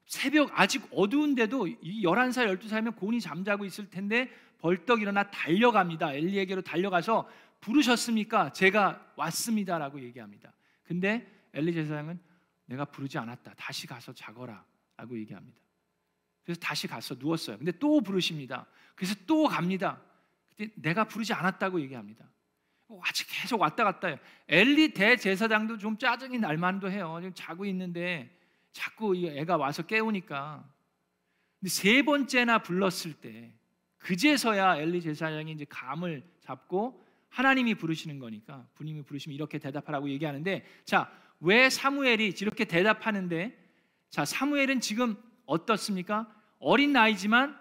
새벽 0.05 0.51
아직 0.59 0.85
어두운데도 0.91 1.65
11살, 1.65 2.59
12살이면 2.59 2.95
곤이 2.95 3.21
잠자고 3.21 3.65
있을 3.65 3.89
텐데 3.89 4.29
벌떡 4.59 5.01
일어나 5.01 5.29
달려갑니다. 5.29 6.13
엘리에게로 6.13 6.61
달려가서 6.61 7.29
부르셨습니까? 7.63 8.51
제가 8.51 9.13
왔습니다라고 9.15 10.01
얘기합니다. 10.01 10.53
근데 10.83 11.25
엘리 11.53 11.73
제사장은 11.73 12.19
내가 12.65 12.83
부르지 12.85 13.17
않았다. 13.17 13.53
다시 13.55 13.87
가서 13.87 14.13
자거라. 14.13 14.65
라고 14.97 15.17
얘기합니다. 15.17 15.59
그래서 16.43 16.59
다시 16.59 16.87
가서 16.87 17.15
누웠어요. 17.15 17.57
근데 17.57 17.71
또 17.71 18.01
부르십니다. 18.01 18.67
그래서 18.95 19.15
또 19.25 19.47
갑니다. 19.47 20.01
근데 20.55 20.73
내가 20.75 21.05
부르지 21.05 21.33
않았다고 21.33 21.79
얘기합니다. 21.81 22.29
아직 23.01 23.27
계속 23.29 23.61
왔다 23.61 23.83
갔다 23.83 24.09
해요. 24.09 24.17
엘리 24.49 24.93
대제사장도 24.93 25.77
좀 25.77 25.97
짜증이 25.97 26.37
날 26.39 26.57
만도 26.57 26.91
해요. 26.91 27.17
지금 27.21 27.33
자고 27.33 27.65
있는데 27.65 28.37
자꾸 28.71 29.15
이 29.15 29.27
애가 29.27 29.57
와서 29.57 29.83
깨우니까. 29.83 30.69
근데 31.59 31.69
세 31.69 32.03
번째나 32.03 32.59
불렀을 32.59 33.13
때 33.13 33.53
그제서야 33.99 34.77
엘리 34.77 35.01
제사장이 35.01 35.53
이제 35.53 35.65
감을 35.69 36.23
잡고 36.41 37.02
하나님이 37.33 37.73
부르시는 37.73 38.19
거니까 38.19 38.67
부님이 38.75 39.01
부르시면 39.01 39.33
이렇게 39.33 39.57
대답하라고 39.57 40.07
얘기하는데 40.09 40.63
자, 40.85 41.11
왜 41.39 41.67
사무엘이 41.67 42.27
이렇게 42.39 42.65
대답하는데 42.65 43.57
자, 44.11 44.23
사무엘은 44.23 44.81
지금 44.81 45.17
어떻습니까? 45.47 46.31
어린 46.59 46.93
나이지만 46.93 47.59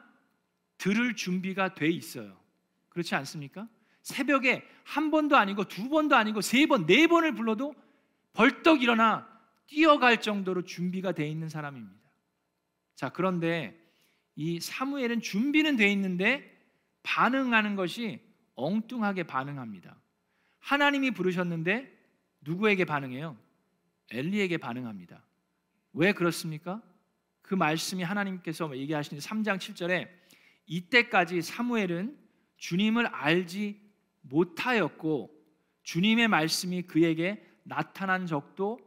들을 0.76 1.16
준비가 1.16 1.74
돼 1.74 1.88
있어요. 1.88 2.38
그렇지 2.90 3.14
않습니까? 3.14 3.66
새벽에 4.02 4.62
한 4.84 5.10
번도 5.10 5.38
아니고 5.38 5.64
두 5.64 5.88
번도 5.88 6.16
아니고 6.16 6.42
세 6.42 6.66
번, 6.66 6.84
네 6.84 7.06
번을 7.06 7.34
불러도 7.34 7.74
벌떡 8.34 8.82
일어나 8.82 9.26
뛰어갈 9.66 10.20
정도로 10.20 10.66
준비가 10.66 11.12
돼 11.12 11.26
있는 11.26 11.48
사람입니다. 11.48 11.96
자, 12.94 13.08
그런데 13.08 13.80
이 14.36 14.60
사무엘은 14.60 15.22
준비는 15.22 15.76
돼 15.76 15.90
있는데 15.92 16.60
반응하는 17.04 17.74
것이 17.74 18.20
엉뚱하게 18.54 19.24
반응합니다. 19.24 20.00
하나님이 20.60 21.10
부르셨는데 21.12 21.90
누구에게 22.40 22.84
반응해요? 22.84 23.36
엘리에게 24.10 24.58
반응합니다. 24.58 25.24
왜 25.92 26.12
그렇습니까? 26.12 26.82
그 27.40 27.54
말씀이 27.54 28.02
하나님께서 28.02 28.76
얘기하시는 28.76 29.20
3장 29.20 29.58
7절에 29.58 30.08
이때까지 30.66 31.42
사무엘은 31.42 32.18
주님을 32.56 33.06
알지 33.06 33.80
못하였고 34.22 35.30
주님의 35.82 36.28
말씀이 36.28 36.82
그에게 36.82 37.44
나타난 37.64 38.26
적도 38.26 38.78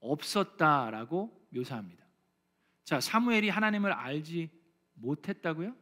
없었다라고 0.00 1.46
묘사합니다. 1.50 2.04
자, 2.84 3.00
사무엘이 3.00 3.48
하나님을 3.48 3.92
알지 3.92 4.50
못했다고요? 4.94 5.74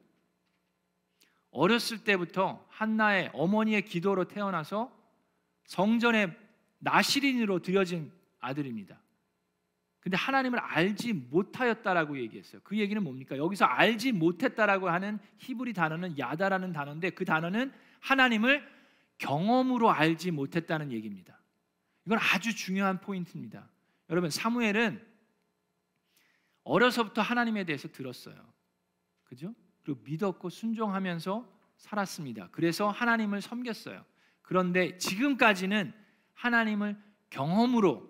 어렸을 1.50 2.04
때부터 2.04 2.64
한나의 2.68 3.30
어머니의 3.32 3.82
기도로 3.82 4.24
태어나서 4.28 4.92
성전에 5.64 6.36
나시린으로 6.78 7.60
드려진 7.60 8.12
아들입니다. 8.40 9.00
근데 10.00 10.16
하나님을 10.16 10.58
알지 10.58 11.12
못하였다라고 11.12 12.18
얘기했어요. 12.18 12.60
그 12.64 12.78
얘기는 12.78 13.02
뭡니까? 13.02 13.36
여기서 13.36 13.64
알지 13.64 14.12
못했다라고 14.12 14.88
하는 14.88 15.18
히브리 15.38 15.72
단어는 15.72 16.18
야다라는 16.18 16.72
단어인데 16.72 17.10
그 17.10 17.24
단어는 17.24 17.72
하나님을 18.00 18.66
경험으로 19.18 19.90
알지 19.90 20.30
못했다는 20.30 20.92
얘기입니다. 20.92 21.38
이건 22.06 22.18
아주 22.18 22.54
중요한 22.54 23.00
포인트입니다. 23.00 23.68
여러분 24.08 24.30
사무엘은 24.30 25.04
어려서부터 26.62 27.20
하나님에 27.20 27.64
대해서 27.64 27.88
들었어요. 27.88 28.36
그죠? 29.24 29.54
그리고 29.88 30.02
믿었고 30.04 30.50
순종하면서 30.50 31.50
살았습니다. 31.78 32.50
그래서 32.52 32.90
하나님을 32.90 33.40
섬겼어요. 33.40 34.04
그런데 34.42 34.98
지금까지는 34.98 35.94
하나님을 36.34 36.94
경험으로 37.30 38.06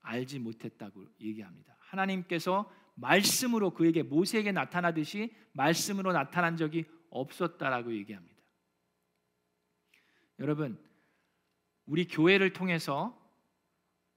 알지 0.00 0.38
못했다고 0.38 1.04
얘기합니다. 1.20 1.76
하나님께서 1.80 2.72
말씀으로 2.94 3.74
그에게 3.74 4.02
모세에게 4.02 4.52
나타나듯이 4.52 5.34
말씀으로 5.52 6.12
나타난 6.12 6.56
적이 6.56 6.86
없었다라고 7.10 7.94
얘기합니다. 7.96 8.34
여러분, 10.38 10.82
우리 11.84 12.08
교회를 12.08 12.54
통해서 12.54 13.14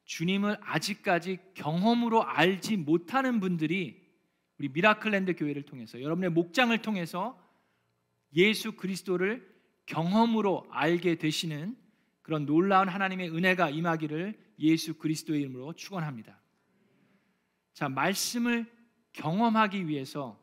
주님을 0.06 0.58
아직까지 0.62 1.39
경험으로 1.54 2.23
알지 2.23 2.78
못하는 2.78 3.41
분들이 3.41 4.07
우리 4.58 4.70
미라클랜드 4.70 5.36
교회를 5.36 5.63
통해서 5.63 6.02
여러분의 6.02 6.32
목장을 6.32 6.76
통해서 6.82 7.41
예수 8.36 8.74
그리스도를 8.74 9.48
경험으로 9.86 10.67
알게 10.70 11.15
되시는 11.15 11.78
그런 12.22 12.46
놀라운 12.46 12.89
하나님의 12.89 13.30
은혜가 13.30 13.70
임하기를 13.70 14.38
예수 14.60 14.96
그리스도의 14.96 15.41
이름으로 15.41 15.74
축원합니다. 15.74 16.41
자, 17.74 17.88
말씀을 17.88 18.65
경험하기 19.13 19.88
위해서 19.88 20.41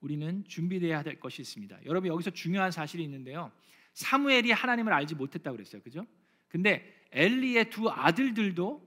우리는 0.00 0.44
준비되어야 0.46 1.02
될 1.02 1.18
것이 1.18 1.42
있습니다. 1.42 1.86
여러분 1.86 2.10
여기서 2.10 2.30
중요한 2.30 2.70
사실이 2.70 3.02
있는데요. 3.04 3.50
사무엘이 3.94 4.52
하나님을 4.52 4.92
알지 4.92 5.14
못했다고 5.14 5.56
그랬어요. 5.56 5.82
그죠? 5.82 6.06
근데 6.48 6.94
엘리의 7.10 7.70
두 7.70 7.88
아들들도 7.90 8.86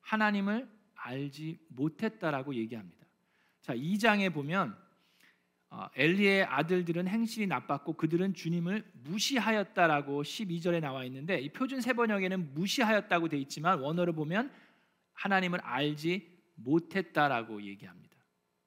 하나님을 0.00 0.68
알지 0.94 1.58
못했다라고 1.68 2.54
얘기합니다. 2.54 2.97
자, 3.68 3.74
2장에 3.74 4.32
보면 4.32 4.74
어, 5.68 5.90
엘리의 5.94 6.44
아들들은 6.44 7.06
행실이 7.06 7.46
나빴고 7.48 7.98
그들은 7.98 8.32
주님을 8.32 8.82
무시하였다라고 9.04 10.22
12절에 10.22 10.80
나와 10.80 11.04
있는데 11.04 11.38
이 11.38 11.50
표준 11.50 11.82
세번역에는 11.82 12.54
무시하였다고 12.54 13.28
돼 13.28 13.36
있지만 13.36 13.80
원어로 13.80 14.14
보면 14.14 14.50
하나님을 15.12 15.60
알지 15.60 16.26
못했다라고 16.54 17.62
얘기합니다. 17.64 18.16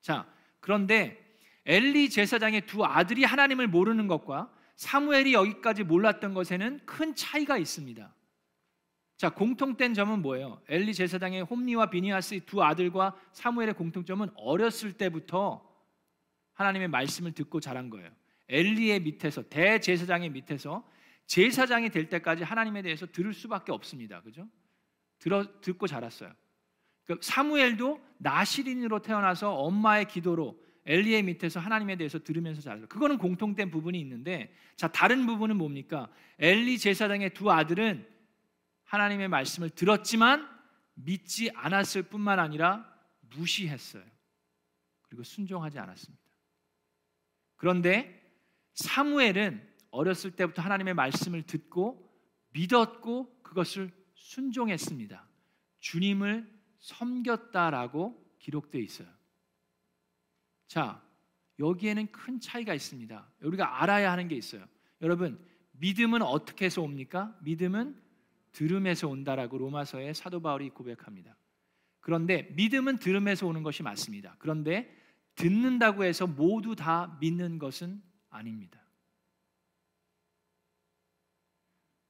자, 0.01 0.31
그런데 0.59 1.17
엘리 1.65 2.11
제사장의 2.11 2.67
두 2.67 2.85
아들이 2.85 3.23
하나님을 3.23 3.67
모르는 3.67 4.05
것과 4.05 4.53
사무엘이 4.75 5.33
여기까지 5.33 5.83
몰랐던 5.83 6.35
것에는 6.35 6.81
큰 6.85 7.15
차이가 7.15 7.57
있습니다. 7.57 8.13
자, 9.21 9.29
공통된 9.29 9.93
점은 9.93 10.23
뭐예요? 10.23 10.59
엘리 10.67 10.95
제사장의 10.95 11.43
홈리와 11.43 11.91
비니아스 11.91 12.39
두 12.47 12.63
아들과 12.63 13.15
사무엘의 13.33 13.75
공통점은 13.75 14.31
어렸을 14.33 14.93
때부터 14.93 15.63
하나님의 16.53 16.87
말씀을 16.87 17.31
듣고 17.33 17.59
자란 17.59 17.91
거예요. 17.91 18.09
엘리의 18.49 19.01
밑에서 19.01 19.43
대제사장의 19.43 20.31
밑에서 20.31 20.83
제사장이 21.27 21.91
될 21.91 22.09
때까지 22.09 22.43
하나님에 22.43 22.81
대해서 22.81 23.05
들을 23.05 23.31
수밖에 23.31 23.71
없습니다. 23.71 24.23
그죠? 24.23 24.47
들어 25.19 25.61
듣고 25.61 25.85
자랐어요. 25.85 26.33
그 27.05 27.19
사무엘도 27.21 28.01
나시린으로 28.17 29.03
태어나서 29.03 29.53
엄마의 29.53 30.05
기도로 30.05 30.59
엘리의 30.87 31.21
밑에서 31.21 31.59
하나님에 31.59 31.95
대해서 31.95 32.17
들으면서 32.17 32.59
자랐어요. 32.61 32.87
그거는 32.87 33.19
공통된 33.19 33.69
부분이 33.69 33.99
있는데 33.99 34.51
자 34.75 34.87
다른 34.87 35.27
부분은 35.27 35.57
뭡니까? 35.57 36.09
엘리 36.39 36.79
제사장의 36.79 37.35
두 37.35 37.51
아들은 37.51 38.10
하나님의 38.91 39.29
말씀을 39.29 39.69
들었지만 39.69 40.49
믿지 40.95 41.49
않았을 41.55 42.03
뿐만 42.03 42.39
아니라 42.39 42.85
무시했어요. 43.21 44.03
그리고 45.03 45.23
순종하지 45.23 45.79
않았습니다. 45.79 46.21
그런데 47.55 48.21
사무엘은 48.73 49.65
어렸을 49.91 50.31
때부터 50.31 50.61
하나님의 50.61 50.93
말씀을 50.93 51.43
듣고 51.43 52.13
믿었고 52.49 53.41
그것을 53.43 53.91
순종했습니다. 54.13 55.25
주님을 55.79 56.51
섬겼다라고 56.79 58.35
기록되어 58.39 58.81
있어요. 58.81 59.07
자, 60.67 61.01
여기에는 61.59 62.11
큰 62.11 62.41
차이가 62.41 62.73
있습니다. 62.73 63.31
우리가 63.43 63.81
알아야 63.81 64.11
하는 64.11 64.27
게 64.27 64.35
있어요. 64.35 64.65
여러분, 65.01 65.41
믿음은 65.73 66.21
어떻게 66.21 66.65
해서 66.65 66.81
옵니까? 66.81 67.37
믿음은 67.41 68.10
들음에서 68.51 69.07
온다라고 69.07 69.57
로마서의 69.57 70.13
사도 70.13 70.41
바울이 70.41 70.69
고백합니다. 70.69 71.37
그런데 71.99 72.43
믿음은 72.55 72.97
들음에서 72.97 73.47
오는 73.47 73.63
것이 73.63 73.83
맞습니다. 73.83 74.35
그런데 74.39 74.93
듣는다고 75.35 76.03
해서 76.03 76.27
모두 76.27 76.75
다 76.75 77.17
믿는 77.21 77.59
것은 77.59 78.01
아닙니다. 78.29 78.81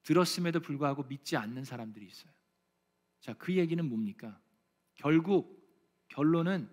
들었음에도 0.04 0.60
불구하고 0.60 1.04
믿지 1.04 1.38
않는 1.38 1.63
사람들이 1.63 2.06
있어요. 2.06 2.32
자, 3.19 3.34
그 3.34 3.56
얘기는 3.56 3.84
뭡니까? 3.88 4.39
결국 4.95 5.62
결론은 6.08 6.69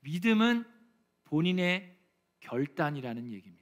믿음은 0.00 0.64
본인의 1.24 1.98
결단이라는 2.40 3.32
얘기입니다. 3.32 3.59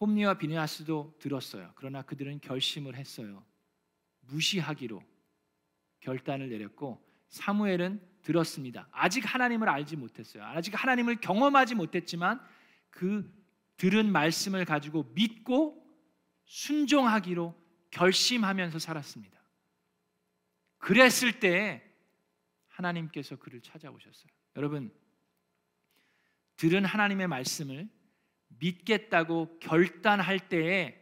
홈리와 0.00 0.34
비니아스도 0.34 1.16
들었어요. 1.18 1.72
그러나 1.74 2.02
그들은 2.02 2.40
결심을 2.40 2.94
했어요. 2.94 3.44
무시하기로 4.20 5.02
결단을 6.00 6.48
내렸고 6.48 7.04
사무엘은 7.28 8.00
들었습니다. 8.22 8.88
아직 8.92 9.22
하나님을 9.22 9.68
알지 9.68 9.96
못했어요. 9.96 10.44
아직 10.44 10.80
하나님을 10.80 11.20
경험하지 11.20 11.74
못했지만 11.74 12.40
그 12.90 13.30
들은 13.76 14.10
말씀을 14.10 14.64
가지고 14.64 15.04
믿고 15.14 15.84
순종하기로 16.44 17.54
결심하면서 17.90 18.78
살았습니다. 18.78 19.38
그랬을 20.78 21.40
때 21.40 21.82
하나님께서 22.68 23.36
그를 23.36 23.60
찾아오셨어요. 23.60 24.30
여러분, 24.56 24.92
들은 26.56 26.84
하나님의 26.84 27.28
말씀을 27.28 27.88
믿겠다고 28.58 29.58
결단할 29.60 30.48
때에 30.48 30.98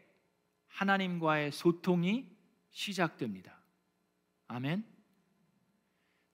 하나님과의 0.68 1.52
소통이 1.52 2.28
시작됩니다. 2.70 3.60
아멘. 4.48 4.84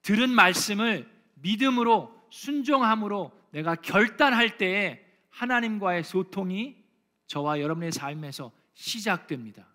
들은 0.03 0.31
말씀을 0.31 1.09
믿음으로 1.35 2.21
순종함으로 2.31 3.33
내가 3.53 3.75
결단할 3.77 4.59
때에 4.59 5.05
하나님과의 5.31 6.05
소통이 6.05 6.83
저와 7.27 7.61
여러분의 7.61 7.93
삶에서 7.93 8.53
시작됩니다. 8.75 9.69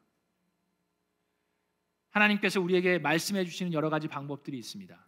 하나님께서 2.09 2.59
우리에게 2.59 2.99
말씀해 2.99 3.45
주시는 3.45 3.73
여러 3.73 3.89
가지 3.89 4.07
방법들이 4.07 4.57
있습니다. 4.57 5.07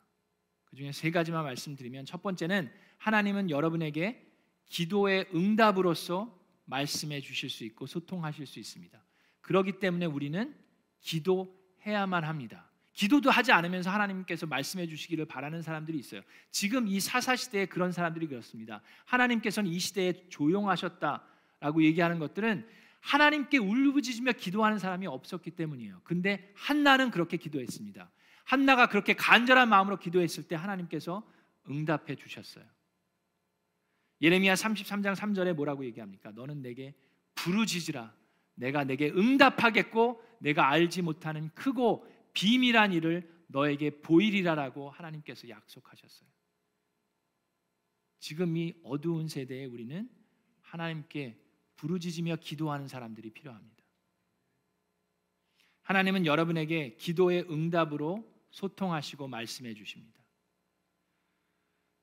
그 0.66 0.76
중에 0.76 0.92
세 0.92 1.12
가지만 1.12 1.44
말씀드리면 1.44 2.06
첫 2.06 2.22
번째는 2.22 2.72
하나님은 2.98 3.50
여러분에게 3.50 4.29
기도의 4.70 5.28
응답으로서 5.34 6.36
말씀해 6.66 7.22
주실 7.22 7.50
수 7.50 7.64
있고 7.66 7.88
소통하실 7.88 8.46
수 8.46 8.60
있습니다. 8.60 9.04
그렇기 9.42 9.80
때문에 9.80 10.06
우리는 10.06 10.56
기도해야만 11.02 12.24
합니다. 12.24 12.70
기도도 12.94 13.32
하지 13.32 13.52
않으면서 13.52 13.90
하나님께서 13.90 14.46
말씀해 14.46 14.88
주시기를 14.88 15.26
바라는 15.26 15.62
사람들이 15.62 15.98
있어요. 15.98 16.22
지금 16.52 16.88
이 16.88 17.00
사사 17.00 17.36
시대에 17.36 17.66
그런 17.66 17.92
사람들이 17.92 18.28
그렇습니다. 18.28 18.82
하나님께서는 19.06 19.72
이 19.72 19.80
시대에 19.80 20.28
조용하셨다라고 20.30 21.84
얘기하는 21.84 22.20
것들은 22.20 22.68
하나님께 23.00 23.58
울부짖으며 23.58 24.34
기도하는 24.34 24.78
사람이 24.78 25.08
없었기 25.08 25.52
때문이에요. 25.52 26.02
근데 26.04 26.52
한나는 26.56 27.10
그렇게 27.12 27.38
기도했습니다. 27.38 28.12
한나가 28.44 28.88
그렇게 28.88 29.14
간절한 29.14 29.70
마음으로 29.70 29.98
기도했을 29.98 30.48
때 30.48 30.56
하나님께서 30.56 31.24
응답해 31.70 32.16
주셨어요. 32.16 32.66
예레미야 34.22 34.54
33장 34.54 35.16
3절에 35.16 35.54
뭐라고 35.54 35.86
얘기합니까? 35.86 36.32
너는 36.32 36.62
내게 36.62 36.94
부르짖으라. 37.36 38.14
내가 38.56 38.84
내게 38.84 39.10
응답하겠고 39.10 40.22
내가 40.40 40.70
알지 40.70 41.02
못하는 41.02 41.50
크고 41.56 42.06
비밀한 42.34 42.92
일을 42.92 43.30
너에게 43.48 44.02
보이리라라고 44.02 44.90
하나님께서 44.90 45.48
약속하셨어요. 45.50 46.30
지금 48.20 48.58
이 48.58 48.74
어두운 48.84 49.28
세대에 49.28 49.66
우리는 49.66 50.10
하나님께 50.62 51.40
부르짖으며 51.78 52.36
기도하는 52.38 52.88
사람들이 52.88 53.32
필요합니다. 53.32 53.84
하나님은 55.84 56.26
여러분에게 56.26 56.98
기도의 56.98 57.50
응답으로 57.50 58.30
소통하시고 58.52 59.28
말씀해 59.28 59.74
주십니다. 59.74 60.19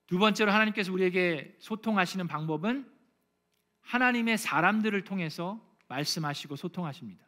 두 0.06 0.18
번째로 0.18 0.52
하나님께서 0.52 0.92
우리에게 0.92 1.56
소통하시는 1.58 2.26
방법은 2.28 2.90
하나님의 3.80 4.38
사람들을 4.38 5.04
통해서 5.04 5.60
말씀하시고 5.88 6.56
소통하십니다. 6.56 7.24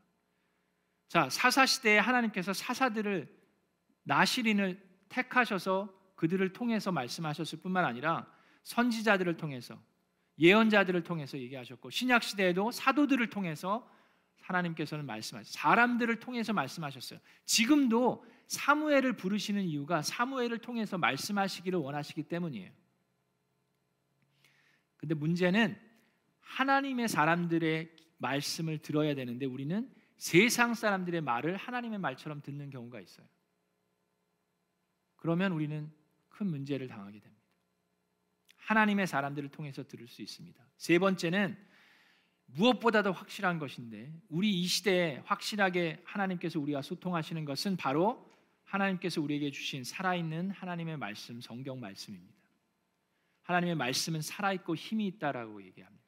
자, 1.08 1.28
사사 1.30 1.66
시대에 1.66 1.98
하나님께서 1.98 2.52
사사들을 2.52 3.34
나시린을 4.04 4.80
택하셔서 5.08 5.94
그들을 6.16 6.52
통해서 6.52 6.92
말씀하셨을 6.92 7.60
뿐만 7.60 7.84
아니라 7.84 8.26
선지자들을 8.64 9.36
통해서 9.36 9.80
예언자들을 10.38 11.02
통해서 11.02 11.38
얘기하셨고 11.38 11.90
신약 11.90 12.22
시대에도 12.22 12.70
사도들을 12.70 13.30
통해서 13.30 13.88
하나님께서는 14.42 15.06
말씀하셨어요. 15.06 15.52
사람들을 15.52 16.20
통해서 16.20 16.52
말씀하셨어요. 16.52 17.18
지금도 17.44 18.24
사무엘을 18.48 19.14
부르시는 19.14 19.62
이유가 19.64 20.02
사무엘을 20.02 20.58
통해서 20.58 20.98
말씀하시기를 20.98 21.78
원하시기 21.78 22.24
때문이에요. 22.24 22.72
근데 24.96 25.14
문제는 25.14 25.78
하나님의 26.40 27.08
사람들의 27.08 27.94
말씀을 28.16 28.78
들어야 28.78 29.14
되는데 29.14 29.46
우리는 29.46 29.88
세상 30.16 30.74
사람들의 30.74 31.20
말을 31.20 31.56
하나님의 31.56 31.98
말처럼 32.00 32.40
듣는 32.42 32.70
경우가 32.70 33.00
있어요. 33.00 33.26
그러면 35.16 35.52
우리는 35.52 35.92
큰 36.28 36.48
문제를 36.48 36.88
당하게 36.88 37.20
됩니다. 37.20 37.44
하나님의 38.56 39.06
사람들을 39.06 39.50
통해서 39.50 39.86
들을 39.86 40.08
수 40.08 40.22
있습니다. 40.22 40.62
세 40.76 40.98
번째는 40.98 41.56
무엇보다도 42.46 43.12
확실한 43.12 43.58
것인데 43.58 44.12
우리 44.28 44.60
이 44.60 44.66
시대에 44.66 45.22
확실하게 45.26 46.02
하나님께서 46.04 46.58
우리와 46.58 46.82
소통하시는 46.82 47.44
것은 47.44 47.76
바로 47.76 48.28
하나님께서 48.68 49.22
우리에게 49.22 49.50
주신 49.50 49.82
살아있는 49.82 50.50
하나님의 50.50 50.98
말씀, 50.98 51.40
성경 51.40 51.80
말씀입니다. 51.80 52.36
하나님의 53.42 53.76
말씀은 53.76 54.20
살아있고 54.20 54.76
힘이 54.76 55.06
있다라고 55.06 55.62
얘기합니다. 55.62 56.04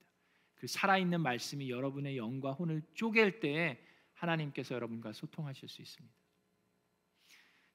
그 0.57 0.67
살아있는 0.67 1.23
말씀이 1.23 1.71
여러분의 1.71 2.19
영과 2.19 2.53
혼을 2.53 2.83
쪼갤 2.95 3.41
때에 3.41 3.83
하나님께서 4.13 4.75
여러분과 4.75 5.15
소통하실 5.15 5.69
수 5.69 5.81
있습니다. 5.81 6.15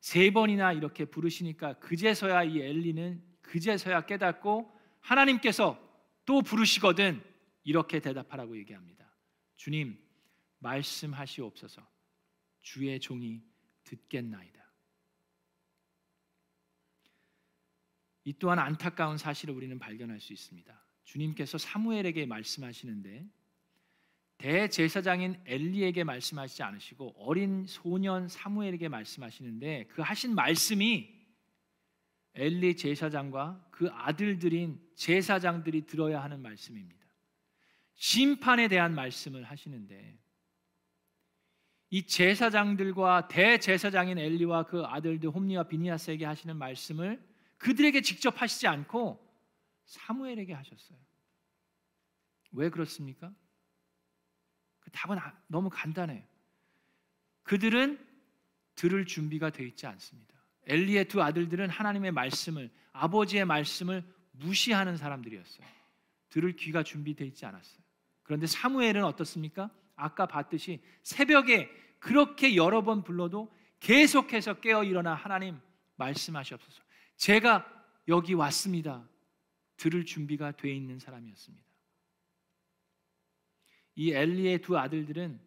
세 0.02 0.30
번이나 0.30 0.72
이렇게 0.72 1.06
부르시니까 1.06 1.80
그제서야 1.80 2.44
이 2.44 2.62
엘리는 2.62 3.24
그제서야 3.42 4.06
깨닫고 4.06 4.72
하나님께서 5.00 5.82
또 6.26 6.44
부르시거든 6.44 7.24
이렇게 7.64 8.00
대답하라고 8.00 8.56
얘기합니다. 8.58 9.12
주님 9.56 9.98
말씀하시옵소서 10.60 11.82
주의 12.62 13.00
종이 13.00 13.42
듣겠나이다. 13.84 14.65
이 18.26 18.34
또한 18.34 18.60
안타까운 18.60 19.18
사실을 19.18 19.54
우리는 19.54 19.78
발견할 19.80 20.20
수 20.20 20.34
있습니다. 20.34 20.84
주님께서 21.04 21.58
사무엘에게 21.60 22.26
말씀하시는데 22.26 23.28
대제사장인 24.40 25.40
엘리에게 25.46 26.04
말씀하시지 26.04 26.64
않으시고 26.64 27.14
어린 27.18 27.66
소년 27.68 28.28
사무엘에게 28.28 28.90
말씀하시는데 28.90 29.88
그 29.92 30.02
하신 30.02 30.36
말씀이 30.36 31.16
엘리 32.34 32.76
제사장과 32.76 33.70
그 33.72 33.90
아들들인 33.92 34.82
제사장들이 34.96 35.86
들어야 35.86 36.22
하는 36.22 36.42
말씀입니다. 36.42 37.06
심판에 37.94 38.68
대한 38.68 38.94
말씀을 38.94 39.44
하시는데 39.44 40.20
이 41.92 42.04
제사장들과 42.08 43.30
대제사장인 43.30 44.18
엘리와 44.18 44.64
그 44.64 44.84
아들들 44.84 45.30
홈리와 45.30 45.64
비니아스에게 45.64 46.26
하시는 46.26 46.58
말씀을 46.58 47.35
그들에게 47.66 48.02
직접 48.02 48.40
하시지 48.40 48.68
않고 48.68 49.20
사무엘에게 49.86 50.54
하셨어요. 50.54 51.00
왜 52.52 52.70
그렇습니까? 52.70 53.34
그 54.80 54.92
답은 54.92 55.18
아, 55.18 55.36
너무 55.48 55.72
간단해요. 55.72 56.24
그들은 57.42 58.00
들을 58.76 59.04
준비가 59.08 59.50
되어 59.50 59.66
있지 59.66 59.88
않습니다. 59.88 60.36
엘리의 60.68 61.08
두 61.08 61.24
아들들은 61.24 61.72
하나님의 61.72 62.12
말씀을 62.12 62.72
아버지의 62.94 63.46
말씀을 63.46 64.04
무시하는 64.34 64.96
사람들이었어요. 64.96 65.66
들을 66.30 66.56
귀가 66.58 66.84
준비되어 66.84 67.26
있지 67.26 67.48
않았어요. 67.48 67.84
그런데 68.22 68.46
사무엘은 68.46 69.04
어떻습니까? 69.04 69.72
아까 69.96 70.28
봤듯이 70.28 70.84
새벽에 71.02 71.72
그렇게 71.98 72.56
여러 72.56 72.84
번 72.84 73.04
불러도 73.04 73.52
계속해서 73.80 74.60
깨어 74.60 74.84
일어나 74.84 75.16
하나님 75.16 75.60
말씀하시옵소서. 75.96 76.85
제가 77.18 77.66
여기 78.08 78.34
왔습니다. 78.34 79.08
들을 79.78 80.06
준비가 80.06 80.52
돼 80.52 80.74
있는 80.74 81.00
사람이었습니다. 81.00 81.66
이 83.96 84.12
엘리의 84.12 84.62
두 84.62 84.78
아들들은 84.78 85.40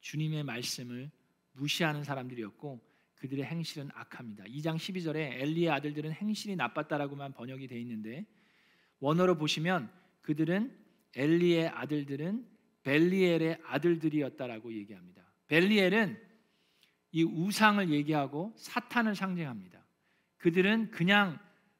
주님의 0.00 0.44
말씀을 0.44 1.10
무시하는 1.52 2.04
사람들이었고 2.04 2.80
그들의 3.16 3.44
행실은 3.44 3.90
악합니다. 3.94 4.44
2장 4.44 4.76
12절에 4.76 5.40
엘리의 5.40 5.70
아들들은 5.70 6.12
행실이 6.12 6.56
나빴다라고만 6.56 7.32
번역이 7.32 7.66
되어 7.66 7.78
있는데 7.78 8.26
원어로 9.00 9.38
보시면 9.38 9.90
그들은 10.20 10.76
엘리의 11.14 11.68
아들들은 11.68 12.46
벨리엘의 12.82 13.60
아들들이었다라고 13.64 14.74
얘기합니다. 14.74 15.24
벨리엘은 15.46 16.20
이 17.12 17.22
우상을 17.22 17.90
얘기하고 17.90 18.52
사탄을 18.56 19.14
상징합니다. 19.14 19.83
그들은 20.44 20.90
그냥 20.90 21.38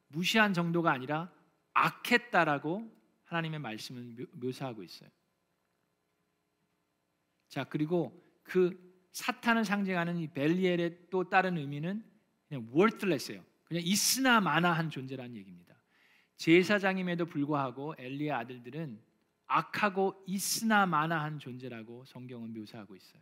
무시한 0.08 0.54
정도가 0.54 0.90
아니라 0.90 1.30
악했다라고 1.74 2.90
하나님의 3.24 3.58
말씀을 3.58 4.26
묘사하고 4.32 4.82
있어요. 4.82 5.10
자, 7.50 7.64
그리고 7.64 8.24
그 8.42 8.74
사탄을 9.12 9.66
상징하는 9.66 10.16
이 10.16 10.28
벨리엘의 10.28 11.08
또 11.10 11.28
다른 11.28 11.58
의미는 11.58 12.02
그냥 12.48 12.66
worthless예요. 12.74 13.44
그냥 13.64 13.82
있으나 13.84 14.40
마나한 14.40 14.88
존재라는 14.88 15.36
얘기입니다. 15.36 15.76
제사장임에도 16.38 17.26
불구하고 17.26 17.94
엘리의 17.98 18.32
아들들은 18.32 18.98
악하고 19.44 20.24
있으나 20.26 20.86
마나한 20.86 21.38
존재라고 21.38 22.06
성경은 22.06 22.54
묘사하고 22.54 22.96
있어요. 22.96 23.20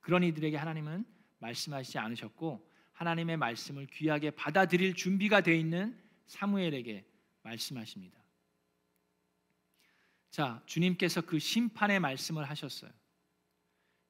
그런 0.00 0.22
이들에게 0.22 0.56
하나님은 0.56 1.04
말씀하시지 1.40 1.98
않으셨고 1.98 2.69
하나님의 3.00 3.38
말씀을 3.38 3.86
귀하게 3.86 4.30
받아들일 4.30 4.94
준비가 4.94 5.40
되어 5.40 5.54
있는 5.54 5.96
사무엘에게 6.26 7.02
말씀하십니다. 7.42 8.18
자, 10.30 10.62
주님께서 10.66 11.22
그 11.22 11.38
심판의 11.38 11.98
말씀을 11.98 12.44
하셨어요. 12.44 12.90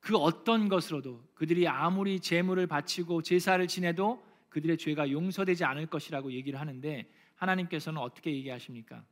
그 0.00 0.16
어떤 0.16 0.68
것으로도 0.68 1.24
그들이 1.34 1.68
아무리 1.68 2.18
제물을 2.18 2.66
바치고 2.66 3.22
제사를 3.22 3.64
지내도 3.68 4.26
그들의 4.48 4.76
죄가 4.76 5.12
용서되지 5.12 5.64
않을 5.64 5.86
것이라고 5.86 6.32
얘기를 6.32 6.58
하는데 6.58 7.08
하나님께서는 7.36 8.00
어떻게 8.00 8.34
얘기하십니까? 8.34 9.04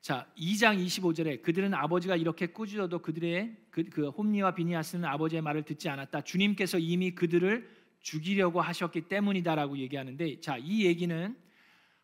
자, 0.00 0.26
2장 0.38 0.82
25절에 0.84 1.42
그들은 1.42 1.74
아버지가 1.74 2.16
이렇게 2.16 2.46
꾸짖어도 2.46 3.00
그들의 3.00 3.56
그, 3.70 3.84
그 3.84 4.08
홈리와 4.08 4.54
비니아스는 4.54 5.04
아버지의 5.04 5.42
말을 5.42 5.64
듣지 5.64 5.88
않았다. 5.88 6.22
주님께서 6.22 6.78
이미 6.78 7.14
그들을 7.14 7.68
죽이려고 8.00 8.60
하셨기 8.60 9.02
때문이다라고 9.02 9.78
얘기하는데 9.78 10.40
자, 10.40 10.56
이 10.56 10.84
얘기는 10.86 11.36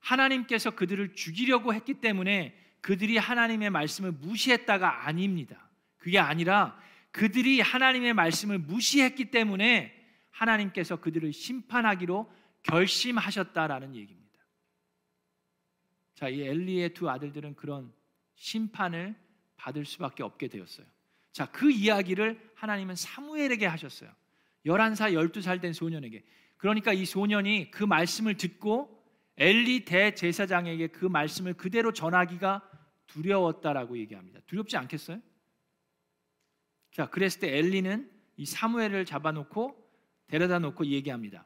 하나님께서 0.01 0.73
그들을 0.73 1.15
죽이려고 1.15 1.73
했기 1.73 1.95
때문에 1.95 2.55
그들이 2.81 3.17
하나님의 3.17 3.71
말씀을 3.71 4.13
무시했다가 4.13 5.07
아닙니다. 5.07 5.71
그게 5.97 6.19
아니라 6.19 6.79
그들이 7.13 7.61
하나님의 7.61 8.13
말씀을 8.13 8.59
무시했기 8.59 9.31
때문에 9.31 9.95
하나님께서 10.31 10.97
그들을 10.97 11.33
심판하기로 11.33 12.31
결심하셨다라는 12.65 13.95
얘기입니다. 13.95 14.24
자, 16.15 16.29
이 16.29 16.43
엘리의 16.43 16.95
두 16.95 17.11
아들들은 17.11 17.57
그런 17.57 17.93
심판을 18.37 19.15
받을 19.57 19.85
수밖에 19.85 20.23
없게 20.23 20.49
되었어요. 20.49 20.87
자, 21.33 21.47
그 21.47 21.71
이야기를 21.71 22.53
하나님은 22.55 22.95
사무엘에게 22.95 23.67
하셨어요. 23.67 24.11
11살, 24.67 25.13
12살 25.13 25.61
된 25.61 25.73
소년에게. 25.73 26.25
그러니까 26.57 26.93
이 26.93 27.05
소년이 27.05 27.71
그 27.71 27.85
말씀을 27.85 28.37
듣고 28.37 29.03
엘리 29.37 29.85
대제사장에게 29.85 30.89
그 30.89 31.05
말씀을 31.05 31.55
그대로 31.55 31.93
전하기가 31.93 32.63
두려웠다라고 33.09 33.99
얘기합니다. 33.99 34.41
두렵지 34.47 34.77
않겠어요? 34.77 35.21
자, 36.93 37.11
그랬을 37.11 37.41
때 37.41 37.59
엘리는 37.59 38.11
이 38.37 38.47
사무엘을 38.47 39.05
잡아놓고 39.05 39.77
데려다 40.29 40.59
놓고 40.61 40.87
얘기합니다. 40.87 41.45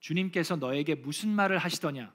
주님께서 0.00 0.56
너에게 0.56 0.94
무슨 0.94 1.30
말을 1.30 1.58
하시더냐? 1.58 2.12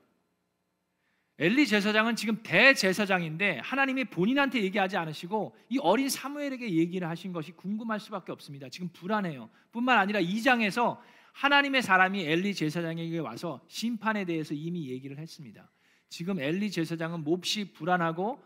엘리 1.39 1.65
제사장은 1.65 2.15
지금 2.15 2.41
대제사장인데 2.43 3.59
하나님이 3.59 4.05
본인한테 4.05 4.61
얘기하지 4.63 4.97
않으시고 4.97 5.55
이 5.69 5.79
어린 5.79 6.07
사무엘에게 6.07 6.69
얘기를 6.69 7.09
하신 7.09 7.33
것이 7.33 7.51
궁금할 7.53 7.99
수밖에 7.99 8.31
없습니다. 8.31 8.69
지금 8.69 8.89
불안해요. 8.89 9.49
뿐만 9.71 9.97
아니라 9.97 10.21
2장에서 10.21 10.99
하나님의 11.33 11.81
사람이 11.81 12.23
엘리 12.23 12.53
제사장에게 12.53 13.17
와서 13.17 13.65
심판에 13.67 14.25
대해서 14.25 14.53
이미 14.53 14.89
얘기를 14.89 15.17
했습니다. 15.17 15.69
지금 16.07 16.39
엘리 16.39 16.69
제사장은 16.69 17.23
몹시 17.23 17.73
불안하고 17.73 18.39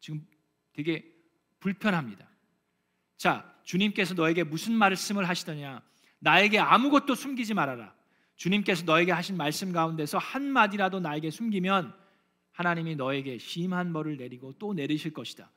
지금 0.00 0.26
되게 0.72 1.04
불편합니다. 1.60 2.28
자, 3.16 3.54
주님께서 3.62 4.14
너에게 4.14 4.42
무슨 4.42 4.74
말씀을 4.74 5.28
하시더냐? 5.28 5.82
나에게 6.18 6.58
아무것도 6.58 7.14
숨기지 7.14 7.54
말아라. 7.54 7.94
주님께서 8.34 8.84
너에게 8.84 9.12
하신 9.12 9.36
말씀 9.36 9.72
가운데서 9.72 10.18
한 10.18 10.42
마디라도 10.44 10.98
나에게 10.98 11.30
숨기면 11.30 11.94
하나님이 12.58 12.96
너에게 12.96 13.38
심한 13.38 13.92
벌을 13.92 14.16
내리고 14.16 14.52
또 14.58 14.74
내리실 14.74 15.12
것이다. 15.12 15.48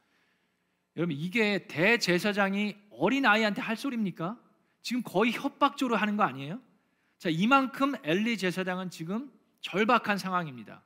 여러분 0.96 1.18
이게 1.18 1.66
대제사장이 1.66 2.76
어린 2.92 3.26
아이한테 3.26 3.60
할 3.60 3.76
소리입니까? 3.76 4.40
지금 4.84 5.02
거의 5.02 5.32
협박조로 5.32 5.96
하는 5.96 6.16
거 6.16 6.22
아니에요? 6.22 6.62
자, 7.18 7.30
이만큼 7.30 7.94
엘리 8.04 8.38
제사장은 8.38 8.92
지금 8.92 9.32
절박한 9.62 10.20
상황입니다. 10.20 10.84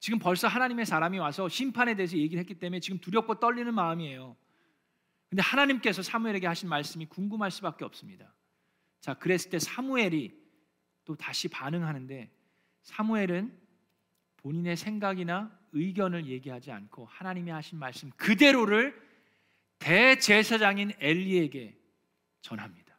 지금 0.00 0.18
벌써 0.18 0.48
하나님의 0.48 0.86
사람이 0.86 1.18
와서 1.18 1.46
심판에 1.46 1.94
대해서 1.94 2.16
얘기를 2.16 2.40
했기 2.40 2.54
때문에 2.54 2.80
지금 2.80 2.98
두렵고 2.98 3.38
떨리는 3.38 3.74
마음이에요. 3.74 4.34
근데 5.28 5.42
하나님께서 5.42 6.00
사무엘에게 6.00 6.46
하신 6.46 6.70
말씀이 6.70 7.04
궁금할 7.04 7.50
수밖에 7.50 7.84
없습니다. 7.84 8.32
자, 9.02 9.12
그랬을 9.12 9.50
때 9.50 9.58
사무엘이 9.58 10.34
또 11.04 11.16
다시 11.16 11.48
반응하는데 11.48 12.30
사무엘은 12.80 13.67
본인의 14.48 14.78
생각이나 14.78 15.54
의견을 15.72 16.24
얘기하지 16.24 16.72
않고 16.72 17.04
하나님이 17.04 17.50
하신 17.50 17.78
말씀 17.78 18.08
그대로를 18.12 18.98
대제사장인 19.78 20.92
엘리에게 20.98 21.78
전합니다. 22.40 22.98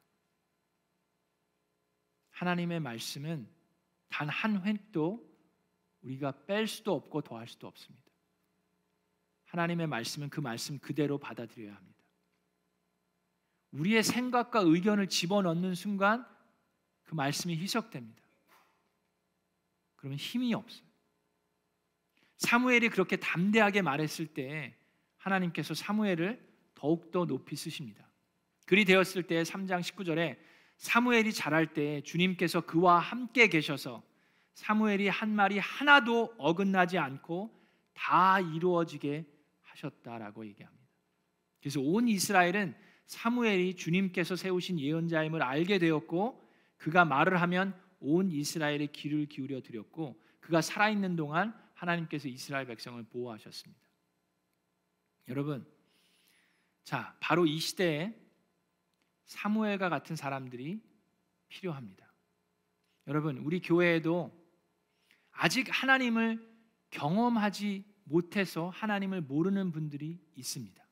하나님의 2.30 2.80
말씀은 2.82 3.50
단 4.10 4.30
한 4.30 4.64
획도 4.64 5.28
우리가 6.02 6.46
뺄 6.46 6.68
수도 6.68 6.94
없고 6.94 7.22
더할 7.22 7.48
수도 7.48 7.66
없습니다. 7.66 8.06
하나님의 9.46 9.88
말씀은 9.88 10.30
그 10.30 10.40
말씀 10.42 10.78
그대로 10.78 11.18
받아들여야 11.18 11.76
합니다. 11.76 12.04
우리의 13.72 14.04
생각과 14.04 14.60
의견을 14.60 15.08
집어넣는 15.08 15.74
순간 15.74 16.28
그 17.06 17.16
말씀이 17.16 17.58
희석됩니다. 17.58 18.22
그러면 19.96 20.20
힘이 20.20 20.54
없어요. 20.54 20.89
사무엘이 22.40 22.90
그렇게 22.90 23.18
담대하게 23.18 23.82
말했을 23.82 24.26
때 24.26 24.74
하나님께서 25.18 25.74
사무엘을 25.74 26.42
더욱더 26.74 27.26
높이 27.26 27.56
쓰십니다. 27.56 28.10
그리 28.66 28.86
되었을 28.86 29.24
때 29.24 29.44
3장 29.44 29.82
19절에 29.82 30.38
사무엘이 30.78 31.34
자랄 31.34 31.74
때 31.74 32.02
주님께서 32.02 32.62
그와 32.62 33.00
함께 33.00 33.48
계셔서 33.48 34.02
사무엘이 34.54 35.10
한 35.10 35.36
말이 35.36 35.60
하나도 35.60 36.36
어긋나지 36.38 36.98
않고 36.98 37.54
다 37.94 38.40
이루어지게 38.40 39.26
하셨다라고 39.62 40.46
얘기합니다. 40.46 40.88
그래서 41.60 41.82
온 41.82 42.08
이스라엘은 42.08 42.74
사무엘이 43.06 43.76
주님께서 43.76 44.38
세우신 44.38 44.80
예언자임을 44.80 45.42
알게 45.42 45.80
되었고 45.80 46.48
그가 46.78 47.04
말을 47.04 47.42
하면 47.42 47.74
온 48.00 48.32
이스라엘의 48.32 48.94
귀를 48.94 49.26
기울여 49.26 49.62
드렸고 49.62 50.22
그가 50.40 50.62
살아 50.62 50.90
있는 50.90 51.18
동안 51.18 51.54
하나님께서 51.80 52.28
이스라엘 52.28 52.66
백성을 52.66 53.02
보호하셨습니다. 53.04 53.82
여러분, 55.28 55.66
자 56.84 57.16
바로 57.20 57.46
이 57.46 57.60
시대에 57.60 58.14
사무엘과 59.26 59.90
같은 59.90 60.16
사람들이 60.16 60.82
필요합니다. 61.48 62.12
여러분, 63.08 63.38
우리 63.38 63.62
교회에도 63.62 64.32
아직 65.32 65.68
하나님을 65.70 66.48
경험하지 66.90 67.86
못해서 68.04 68.70
하나님을 68.70 69.22
모르는 69.22 69.72
분들이 69.72 70.20
있습니다. 70.36 70.84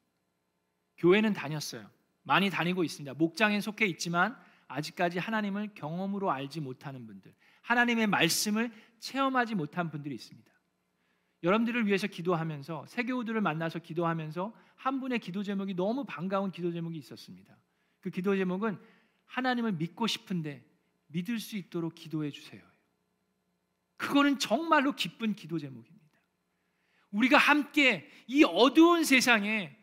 교회는 0.97 1.33
다녔어요. 1.33 1.89
많이 2.23 2.49
다니고 2.49 2.83
있습니다. 2.83 3.13
목장에 3.15 3.59
속해 3.59 3.85
있지만 3.87 4.37
아직까지 4.67 5.19
하나님을 5.19 5.73
경험으로 5.73 6.31
알지 6.31 6.61
못하는 6.61 7.05
분들, 7.07 7.33
하나님의 7.61 8.07
말씀을 8.07 8.71
체험하지 8.99 9.55
못한 9.55 9.89
분들이 9.89 10.15
있습니다. 10.15 10.56
여러분들을 11.43 11.85
위해서 11.85 12.07
기도하면서 12.07 12.85
세교우들을 12.87 13.41
만나서 13.41 13.79
기도하면서 13.79 14.53
한 14.75 14.99
분의 14.99 15.19
기도 15.19 15.43
제목이 15.43 15.75
너무 15.75 16.03
반가운 16.05 16.51
기도 16.51 16.71
제목이 16.71 16.97
있었습니다. 16.97 17.57
그 17.99 18.09
기도 18.09 18.35
제목은 18.35 18.79
하나님을 19.25 19.73
믿고 19.73 20.07
싶은데 20.07 20.65
믿을 21.07 21.39
수 21.39 21.57
있도록 21.57 21.95
기도해 21.95 22.31
주세요. 22.31 22.61
그거는 23.97 24.39
정말로 24.39 24.93
기쁜 24.93 25.35
기도 25.35 25.57
제목입니다. 25.57 25.97
우리가 27.11 27.37
함께 27.37 28.09
이 28.27 28.43
어두운 28.43 29.03
세상에 29.03 29.75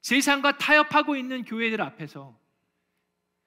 세상과 0.00 0.58
타협하고 0.58 1.16
있는 1.16 1.44
교회들 1.44 1.80
앞에서 1.80 2.38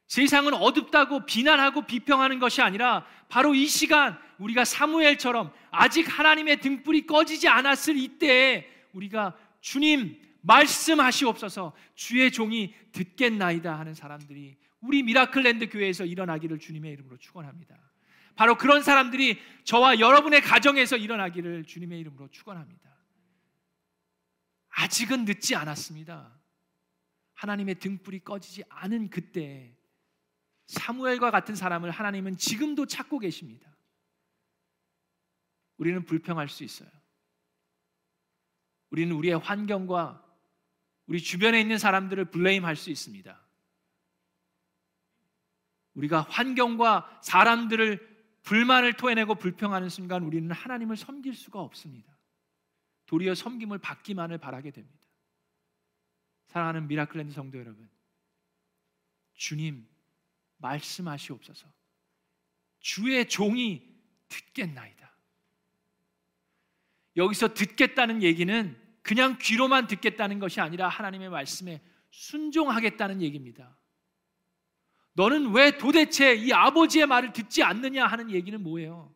세상은 0.07 0.53
어둡다고 0.53 1.25
비난하고 1.25 1.85
비평하는 1.85 2.39
것이 2.39 2.61
아니라 2.61 3.05
바로 3.27 3.55
이 3.55 3.67
시간 3.67 4.17
우리가 4.37 4.65
사무엘처럼 4.65 5.51
아직 5.71 6.03
하나님의 6.03 6.61
등불이 6.61 7.07
꺼지지 7.07 7.47
않았을 7.47 7.97
이때에 7.97 8.69
우리가 8.93 9.35
주님 9.61 10.21
말씀하시옵소서 10.41 11.73
주의 11.95 12.31
종이 12.31 12.73
듣겠나이다 12.91 13.77
하는 13.77 13.93
사람들이 13.93 14.57
우리 14.81 15.01
미라클랜드 15.01 15.69
교회에서 15.69 16.05
일어나기를 16.05 16.59
주님의 16.59 16.91
이름으로 16.93 17.17
축원합니다. 17.17 17.75
바로 18.35 18.57
그런 18.57 18.83
사람들이 18.83 19.39
저와 19.63 19.99
여러분의 19.99 20.41
가정에서 20.41 20.97
일어나기를 20.97 21.63
주님의 21.65 21.99
이름으로 22.01 22.27
축원합니다. 22.29 22.95
아직은 24.69 25.25
늦지 25.25 25.55
않았습니다. 25.55 26.37
하나님의 27.33 27.75
등불이 27.75 28.19
꺼지지 28.19 28.63
않은 28.69 29.09
그때 29.09 29.74
사무엘과 30.67 31.31
같은 31.31 31.55
사람을 31.55 31.91
하나님은 31.91 32.37
지금도 32.37 32.85
찾고 32.85 33.19
계십니다. 33.19 33.75
우리는 35.77 36.03
불평할 36.05 36.49
수 36.49 36.63
있어요. 36.63 36.89
우리는 38.89 39.13
우리의 39.15 39.37
환경과 39.37 40.23
우리 41.07 41.21
주변에 41.21 41.59
있는 41.59 41.77
사람들을 41.77 42.25
블레임할 42.31 42.75
수 42.75 42.89
있습니다. 42.89 43.45
우리가 45.93 46.21
환경과 46.21 47.19
사람들을 47.23 48.15
불만을 48.43 48.93
토해내고 48.93 49.35
불평하는 49.35 49.89
순간 49.89 50.23
우리는 50.23 50.49
하나님을 50.51 50.97
섬길 50.97 51.33
수가 51.33 51.61
없습니다. 51.61 52.15
도리어 53.05 53.35
섬김을 53.35 53.79
받기만을 53.79 54.37
바라게 54.37 54.71
됩니다. 54.71 55.05
사랑하는 56.47 56.87
미라클랜드 56.87 57.33
성도 57.33 57.57
여러분, 57.57 57.89
주님 59.33 59.87
말씀하시옵소서. 60.65 61.67
주의 62.79 63.27
종이 63.27 63.83
듣겠나이다. 64.27 65.11
여기서 67.17 67.53
듣겠다는 67.53 68.23
얘기는 68.23 68.77
그냥 69.01 69.37
귀로만 69.39 69.87
듣겠다는 69.87 70.39
것이 70.39 70.59
아니라 70.59 70.89
하나님의 70.89 71.29
말씀에 71.29 71.81
순종하겠다는 72.11 73.21
얘기입니다. 73.21 73.77
너는 75.13 75.53
왜 75.53 75.77
도대체 75.77 76.33
이 76.35 76.51
아버지의 76.51 77.05
말을 77.05 77.31
듣지 77.31 77.63
않느냐 77.63 78.05
하는 78.05 78.31
얘기는 78.31 78.61
뭐예요? 78.61 79.13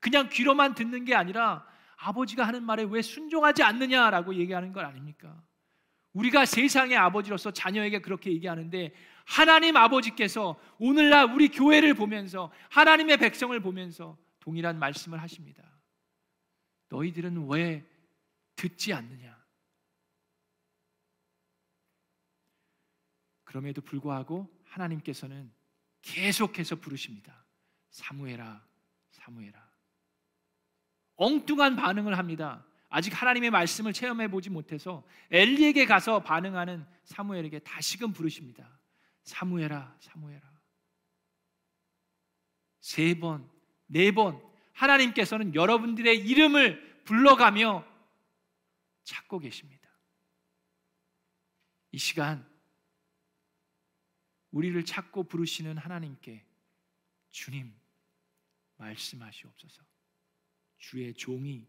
그냥 0.00 0.28
귀로만 0.30 0.74
듣는 0.74 1.04
게 1.04 1.14
아니라 1.14 1.66
아버지가 1.96 2.46
하는 2.46 2.62
말에 2.64 2.84
왜 2.84 3.00
순종하지 3.00 3.62
않느냐라고 3.62 4.34
얘기하는 4.34 4.72
것 4.72 4.84
아닙니까? 4.84 5.42
우리가 6.12 6.44
세상의 6.44 6.96
아버지로서 6.96 7.52
자녀에게 7.52 8.00
그렇게 8.00 8.30
얘기하는데 8.32 8.92
하나님 9.28 9.76
아버지께서 9.76 10.58
오늘날 10.78 11.30
우리 11.30 11.48
교회를 11.48 11.92
보면서 11.92 12.50
하나님의 12.70 13.18
백성을 13.18 13.58
보면서 13.60 14.16
동일한 14.40 14.78
말씀을 14.78 15.20
하십니다. 15.20 15.62
너희들은 16.88 17.46
왜 17.46 17.86
듣지 18.56 18.94
않느냐? 18.94 19.38
그럼에도 23.44 23.82
불구하고 23.82 24.48
하나님께서는 24.64 25.52
계속해서 26.00 26.76
부르십니다. 26.76 27.44
사무해라, 27.90 28.66
사무해라. 29.10 29.70
엉뚱한 31.16 31.76
반응을 31.76 32.16
합니다. 32.16 32.64
아직 32.88 33.10
하나님의 33.20 33.50
말씀을 33.50 33.92
체험해 33.92 34.28
보지 34.30 34.48
못해서 34.48 35.06
엘리에게 35.30 35.84
가서 35.84 36.22
반응하는 36.22 36.86
사무엘에게 37.04 37.58
다시금 37.58 38.14
부르십니다. 38.14 38.77
사무해라, 39.28 39.96
사무해라. 40.00 40.48
세 42.80 43.14
번, 43.14 43.48
네 43.86 44.10
번 44.10 44.42
하나님께서는 44.72 45.54
여러분들의 45.54 46.18
이름을 46.26 47.04
불러가며 47.04 47.86
찾고 49.04 49.40
계십니다. 49.40 49.88
이 51.92 51.98
시간 51.98 52.46
우리를 54.50 54.82
찾고 54.84 55.24
부르시는 55.24 55.76
하나님께 55.76 56.46
주님 57.30 57.74
말씀하시옵소서. 58.76 59.82
주의 60.78 61.12
종이 61.14 61.66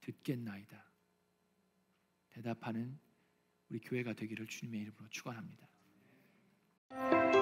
듣겠나이다. 0.00 0.84
대답하는 2.30 2.98
우리 3.70 3.80
교회가 3.80 4.12
되기를 4.12 4.46
주님의 4.46 4.82
이름으로 4.82 5.08
축원합니다. 5.08 5.71
Thank 6.94 7.34
you. 7.36 7.41